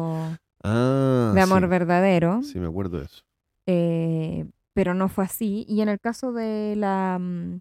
Ah, 0.65 1.33
de 1.35 1.41
amor 1.41 1.63
sí. 1.63 1.69
verdadero. 1.69 2.43
Sí, 2.43 2.59
me 2.59 2.67
acuerdo 2.69 2.99
de 2.99 3.05
eso. 3.05 3.23
eh, 3.67 4.47
pero 4.75 4.95
no 4.95 5.09
fue 5.09 5.25
así. 5.25 5.65
Y 5.69 5.81
en 5.83 5.89
el 5.89 6.01
caso 6.01 6.33
de 6.33 6.75
la 6.77 7.19
mm, 7.21 7.61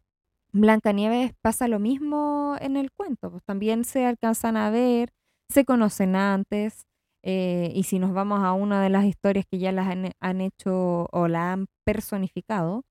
Blancanieves 0.54 1.34
pasa 1.41 1.67
lo 1.67 1.80
mismo 1.80 2.56
en 2.62 2.78
el 2.78 2.91
cuento. 2.91 3.32
Pues 3.32 3.43
también 3.43 3.84
se 3.86 4.06
alcanzan 4.06 4.56
a 4.58 4.69
ver, 4.71 5.10
se 5.50 5.65
conocen 5.65 6.15
antes. 6.15 6.86
Eh, 7.30 7.74
y 7.76 7.84
si 7.84 8.00
nos 8.00 8.13
vamos 8.13 8.42
a 8.42 8.54
una 8.54 8.82
de 8.82 8.90
las 8.90 9.04
historias 9.04 9.46
que 9.52 9.58
ya 9.60 9.74
las 9.74 9.88
han, 9.88 10.12
han 10.22 10.40
hecho 10.40 11.08
o 11.12 11.28
la 11.28 11.52
han 11.52 11.66
personificado, 11.84 12.84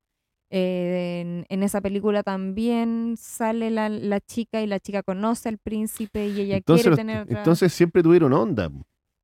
eh, 0.50 1.22
en, 1.22 1.46
en 1.48 1.62
esa 1.62 1.80
película 1.80 2.22
también 2.22 3.14
sale 3.16 3.70
la, 3.70 3.88
la 3.88 4.20
chica 4.20 4.60
y 4.60 4.66
la 4.66 4.78
chica 4.78 5.02
conoce 5.02 5.48
al 5.48 5.56
príncipe 5.58 6.26
y 6.28 6.40
ella 6.42 6.58
Entonces, 6.58 6.84
quiere 6.84 6.96
tener 6.96 7.22
otra- 7.22 7.38
entonces 7.38 7.72
siempre 7.72 8.02
tuvieron 8.02 8.32
onda. 8.34 8.70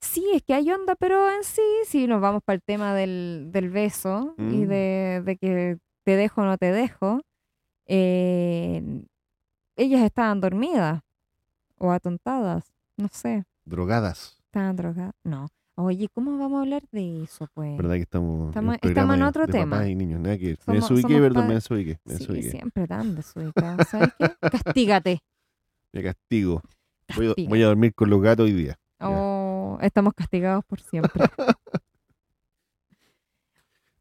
Sí, 0.00 0.24
es 0.34 0.42
que 0.42 0.54
hay 0.54 0.70
onda, 0.72 0.96
pero 0.96 1.30
en 1.30 1.44
sí, 1.44 1.62
si 1.86 2.06
nos 2.06 2.20
vamos 2.22 2.42
para 2.44 2.54
el 2.56 2.62
tema 2.62 2.94
del, 2.94 3.50
del 3.52 3.68
beso 3.68 4.34
y 4.38 4.42
Mm. 4.64 4.68
de, 4.68 5.22
de 5.26 5.36
que 5.36 5.76
te 6.04 6.16
dejo 6.16 6.40
o 6.40 6.44
no 6.44 6.56
te 6.56 6.72
dejo, 6.72 7.20
eh, 7.86 8.82
ellas 9.76 10.02
estaban 10.02 10.40
dormidas 10.40 11.02
o 11.78 11.90
atontadas, 11.92 12.72
no 12.96 13.08
sé, 13.12 13.44
Drogadas. 13.64 14.41
Estaban 14.52 14.76
drogadas. 14.76 15.14
No. 15.24 15.48
Oye, 15.76 16.06
¿cómo 16.12 16.36
vamos 16.36 16.58
a 16.58 16.62
hablar 16.62 16.82
de 16.92 17.22
eso, 17.24 17.48
pues? 17.54 17.74
¿Verdad 17.78 17.94
que 17.94 18.02
estamos, 18.02 18.48
Estamos- 18.50 18.76
en 18.82 19.20
de- 19.20 19.24
otro 19.24 19.46
de 19.46 19.52
tema. 19.52 19.76
papás 19.78 19.88
y 19.88 19.94
niños, 19.94 20.20
nada 20.20 20.36
que 20.36 20.44
ver. 20.48 20.58
Me 20.58 20.64
Somos- 20.64 20.80
desubiqué, 20.82 21.14
somos 21.14 21.20
perdón, 21.28 21.48
me 21.48 21.54
desubiqué. 21.54 21.98
Me 22.04 22.12
Sí, 22.12 22.18
desubiqué. 22.18 22.50
siempre 22.50 22.86
tan 22.86 23.14
desubicados, 23.14 23.88
¿sabes 23.88 24.10
qué? 24.18 24.30
Castígate. 24.76 25.20
Me 25.92 26.02
castigo. 26.02 26.60
Voy 27.16 27.26
a, 27.26 27.28
Castígate. 27.30 27.48
voy 27.48 27.62
a 27.62 27.66
dormir 27.66 27.94
con 27.94 28.10
los 28.10 28.20
gatos 28.20 28.44
hoy 28.44 28.52
día. 28.52 28.78
Ya. 29.00 29.08
Oh, 29.08 29.78
estamos 29.80 30.12
castigados 30.14 30.62
por 30.66 30.78
siempre. 30.80 31.24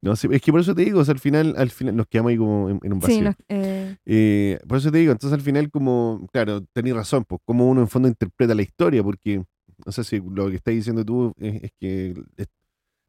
No, 0.04 0.16
sí, 0.16 0.28
es 0.32 0.42
que 0.42 0.52
por 0.52 0.62
eso 0.62 0.74
te 0.74 0.84
digo, 0.84 1.00
o 1.00 1.06
sea, 1.06 1.14
al 1.14 1.20
final, 1.20 1.54
al 1.58 1.70
final 1.70 1.96
nos 1.96 2.08
quedamos 2.08 2.32
ahí 2.32 2.38
como 2.38 2.70
en, 2.70 2.80
en 2.82 2.94
un 2.94 3.00
vacío. 3.00 3.16
sí, 3.18 3.22
nos- 3.22 3.36
eh, 3.50 3.98
Eh, 4.08 4.60
por 4.68 4.80
eso 4.80 4.92
te 4.92 4.98
digo, 4.98 5.12
entonces 5.12 5.38
al 5.38 5.42
final 5.46 5.70
como, 5.70 6.28
claro, 6.34 6.62
tenés 6.74 6.96
razón, 6.96 7.24
pues 7.24 7.40
como 7.46 7.70
uno 7.70 7.82
en 7.82 7.88
fondo 7.88 8.08
interpreta 8.08 8.56
la 8.56 8.64
historia, 8.64 9.04
porque 9.04 9.44
no 9.86 9.92
sé 9.92 10.04
si 10.04 10.20
lo 10.20 10.50
que 10.50 10.56
estás 10.56 10.74
diciendo 10.74 11.04
tú 11.06 11.34
es, 11.38 11.64
es 11.64 11.72
que 11.80 12.14
es- 12.38 12.48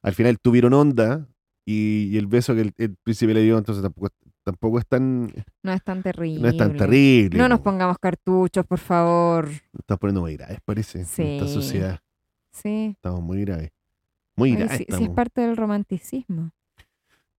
al 0.02 0.14
final 0.14 0.38
tuvieron 0.40 0.72
onda 0.74 1.26
y, 1.64 2.08
y 2.12 2.18
el 2.18 2.26
beso 2.26 2.54
que 2.54 2.62
el, 2.62 2.74
el 2.76 2.96
príncipe 2.96 3.32
le 3.35 3.42
dio, 3.42 3.56
entonces 3.56 3.82
tampoco, 3.82 4.08
tampoco 4.42 4.78
es 4.80 4.87
tan, 4.87 5.32
no 5.62 5.72
es 5.72 5.82
tan 5.85 6.02
terrible. 6.02 6.42
no 6.42 6.48
es 6.48 6.56
tan 6.56 6.76
terrible. 6.76 7.38
No 7.38 7.48
nos 7.48 7.58
po. 7.61 7.64
pongamos 7.64 7.98
cartuchos, 7.98 8.66
por 8.66 8.78
favor. 8.80 9.48
Estamos 9.78 10.00
poniendo 10.00 10.20
muy 10.22 10.37
graves, 10.37 10.58
parece. 10.64 11.00
En 11.00 11.06
Sí. 11.06 11.22
esta 11.22 11.46
sociedad 11.46 12.00
Sí. 12.50 12.92
estamos 12.96 13.22
muy 13.22 13.42
graves. 13.44 13.70
Muy 14.35 14.56
graves 14.56 14.78
sí, 14.78 14.87
sí 14.96 15.04
es 15.04 15.11
parte 15.11 15.42
del 15.42 15.56
romanticismo. 15.56 16.50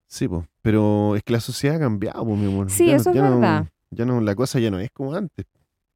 Sí, 0.07 0.27
pues, 0.27 0.45
pero 0.61 1.15
es 1.15 1.23
que 1.23 1.33
la 1.33 1.39
sociedad 1.39 1.77
ha 1.77 1.79
cambiado, 1.79 2.23
pues, 2.23 2.39
mi 2.39 2.45
amor. 2.45 2.69
Sí, 2.69 2.85
Ya 2.87 2.95
eso 2.97 3.09
es 3.09 3.15
no- 3.15 3.23
verdad. 3.23 3.67
ya 3.89 4.05
no, 4.05 4.21
la 4.21 4.35
cosa 4.35 4.59
ya 4.59 4.69
no 4.71 4.79
es 4.79 4.91
como 4.91 5.13
antes. 5.15 5.45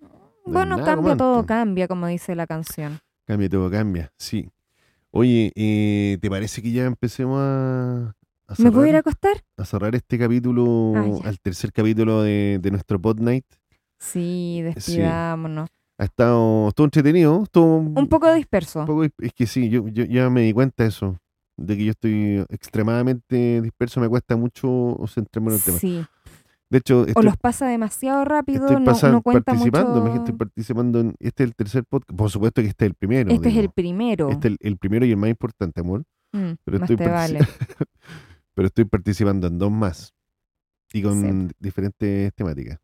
No 0.02 0.10
Bueno, 0.54 0.84
cambia, 0.84 1.15
todo 1.15 1.45
cambia, 1.45 1.88
como 1.88 2.08
dice 2.08 2.34
la 2.36 2.47
canción. 2.47 3.00
Cambia, 3.28 3.50
todo 3.50 3.70
cambia, 3.70 4.13
sí. 4.18 4.50
Oye, 5.12 5.52
eh, 5.56 6.18
¿te 6.22 6.30
parece 6.30 6.62
que 6.62 6.72
ya 6.72 6.86
empecemos 6.86 7.38
a, 7.42 8.13
a 8.48 8.52
¿Me 8.52 8.56
cerrar, 8.56 8.72
puedo 8.72 8.86
ir 8.88 8.96
a 8.96 9.00
acostar? 9.00 9.44
a 9.58 9.66
cerrar 9.66 9.96
este 9.96 10.18
capítulo, 10.18 10.94
Ah, 10.96 11.28
al 11.28 11.40
tercer 11.40 11.74
capítulo 11.74 12.22
de, 12.22 12.58
de 12.62 12.72
nuestro 12.72 13.02
Pod 13.02 13.20
Night? 13.20 13.46
Sí, 14.00 14.62
despidámonos. 14.63 15.70
Ha 16.00 16.06
estado, 16.06 16.70
estuvo 16.70 16.86
entretenido, 16.86 17.44
estuvo 17.44 17.78
Un 17.80 18.08
poco 18.08 18.32
disperso. 18.34 18.82
un 18.82 18.86
poco- 18.86 19.04
es 19.04 19.34
que 19.34 19.46
sí, 19.46 19.68
yo, 19.70 19.88
yo 19.90 20.06
ya 20.06 20.30
me 20.30 20.42
di 20.44 20.54
cuenta 20.54 20.84
de 20.84 20.90
eso, 20.90 21.18
de 21.58 21.76
que 21.76 21.84
yo 21.86 21.92
estoy 21.92 22.46
extremadamente 22.50 23.62
disperso, 23.62 24.00
me 24.00 24.08
cuesta 24.08 24.38
mucho 24.38 24.96
centrarme 25.08 25.50
en 25.50 25.56
el 25.56 25.62
tema. 25.63 25.80
Sí. 25.80 26.06
De 26.70 26.80
hecho, 26.80 27.06
O 27.16 27.22
los 27.22 27.38
pasa 27.38 27.66
demasiado 27.68 28.26
rápido, 28.26 28.66
estoy 28.68 28.84
no, 28.84 28.92
pasan- 28.92 29.12
no 29.14 29.22
cuenta 29.22 29.44
participando, 29.54 30.02
mucho. 30.02 30.16
estoy 30.16 30.34
participando 30.36 31.00
en, 31.00 31.16
este 31.20 31.44
es 31.44 31.50
el 31.50 31.56
tercer 31.56 31.86
podcast, 31.86 32.18
por 32.18 32.30
supuesto 32.30 32.62
que 32.62 32.68
este 32.68 32.86
es 32.86 32.90
el 32.92 32.96
primero. 32.96 33.32
Este 33.32 33.50
es 33.50 33.56
el 33.58 33.70
primero. 33.70 34.30
Este 34.30 34.50
es 34.50 34.54
el, 34.60 34.68
el 34.68 34.78
primero 34.78 35.06
y 35.06 35.12
el 35.12 35.18
más 35.18 35.30
importante, 35.30 35.80
amor. 35.80 36.04
Mm, 36.34 36.52
pero 36.66 36.80
más 36.80 36.90
estoy 36.90 37.06
te 37.06 37.10
vale. 37.12 37.40
pero 38.54 38.68
estoy 38.68 38.86
participando 38.86 39.48
en 39.48 39.58
dos 39.58 39.72
más 39.72 40.14
y 40.92 41.02
con 41.02 41.22
Sí. 41.50 41.56
diferentes 41.60 42.34
temáticas. 42.34 42.80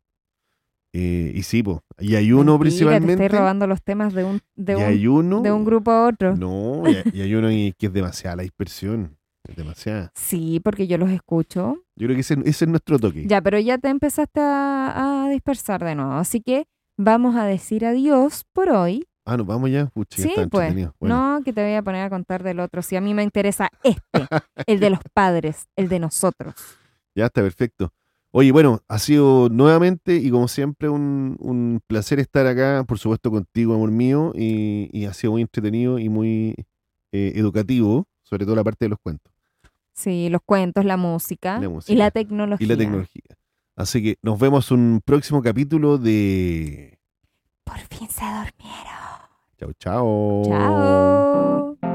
Eh, 0.96 1.32
y 1.34 1.42
sí, 1.42 1.62
po, 1.62 1.82
y 1.98 2.14
hay 2.14 2.30
uno 2.32 2.52
Mentira, 2.52 2.58
principalmente. 2.60 3.16
Te 3.16 3.24
estoy 3.24 3.38
robando 3.38 3.66
los 3.66 3.82
temas 3.82 4.14
de 4.14 4.22
un, 4.24 4.40
de 4.54 4.76
un, 4.76 4.82
hay 4.82 5.06
uno. 5.08 5.42
de 5.42 5.50
un 5.50 5.64
grupo 5.64 5.90
a 5.90 6.06
otro. 6.06 6.36
No, 6.36 6.84
y 6.88 7.20
hay, 7.20 7.34
uno 7.34 7.48
que 7.48 7.86
es 7.86 7.92
demasiada 7.92 8.36
la 8.36 8.42
dispersión. 8.44 9.18
Es 9.46 9.56
demasiada. 9.56 10.12
Sí, 10.14 10.60
porque 10.62 10.86
yo 10.86 10.96
los 10.96 11.10
escucho. 11.10 11.83
Yo 11.96 12.06
creo 12.06 12.16
que 12.16 12.20
ese, 12.22 12.34
ese 12.44 12.64
es 12.64 12.68
nuestro 12.68 12.98
toque. 12.98 13.26
Ya, 13.26 13.40
pero 13.40 13.58
ya 13.58 13.78
te 13.78 13.88
empezaste 13.88 14.40
a, 14.40 15.24
a 15.26 15.30
dispersar 15.30 15.84
de 15.84 15.94
nuevo. 15.94 16.12
Así 16.12 16.40
que 16.40 16.66
vamos 16.96 17.36
a 17.36 17.44
decir 17.44 17.84
adiós 17.84 18.44
por 18.52 18.70
hoy. 18.70 19.06
Ah, 19.26 19.36
nos 19.36 19.46
vamos 19.46 19.70
ya. 19.70 19.90
Sí, 20.10 20.28
está 20.28 20.46
pues. 20.48 20.74
Bueno, 20.74 20.92
No, 21.00 21.42
que 21.44 21.52
te 21.52 21.62
voy 21.62 21.74
a 21.74 21.82
poner 21.82 22.02
a 22.04 22.10
contar 22.10 22.42
del 22.42 22.60
otro. 22.60 22.82
Si 22.82 22.96
a 22.96 23.00
mí 23.00 23.14
me 23.14 23.22
interesa 23.22 23.70
este, 23.82 24.00
el 24.66 24.80
de 24.80 24.90
los 24.90 24.98
padres, 25.14 25.66
el 25.76 25.88
de 25.88 25.98
nosotros. 26.00 26.54
ya 27.14 27.26
está 27.26 27.40
perfecto. 27.40 27.90
Oye, 28.32 28.50
bueno, 28.50 28.80
ha 28.88 28.98
sido 28.98 29.48
nuevamente 29.48 30.16
y 30.16 30.28
como 30.28 30.48
siempre 30.48 30.88
un, 30.88 31.36
un 31.38 31.80
placer 31.86 32.18
estar 32.18 32.44
acá, 32.48 32.82
por 32.86 32.98
supuesto 32.98 33.30
contigo, 33.30 33.74
amor 33.74 33.92
mío, 33.92 34.32
y, 34.34 34.90
y 34.92 35.04
ha 35.06 35.14
sido 35.14 35.34
muy 35.34 35.42
entretenido 35.42 36.00
y 36.00 36.08
muy 36.08 36.56
eh, 37.12 37.32
educativo, 37.36 38.08
sobre 38.24 38.44
todo 38.44 38.56
la 38.56 38.64
parte 38.64 38.86
de 38.86 38.88
los 38.88 38.98
cuentos 38.98 39.32
Sí, 39.94 40.28
los 40.28 40.40
cuentos, 40.44 40.84
la 40.84 40.96
música, 40.96 41.58
La 41.60 41.70
y 41.86 41.94
la 41.94 42.10
tecnología. 42.10 42.64
y 42.64 42.68
la 42.68 42.76
tecnología. 42.76 43.22
Así 43.76 44.02
que 44.02 44.18
nos 44.22 44.38
vemos 44.38 44.70
en 44.70 44.78
un 44.78 45.00
próximo 45.04 45.40
capítulo 45.42 45.98
de... 45.98 46.98
Por 47.64 47.78
fin 47.78 48.08
se 48.08 48.24
durmieron. 48.24 48.52
Chao, 49.58 49.72
chao. 49.78 50.42
Chao. 50.44 51.93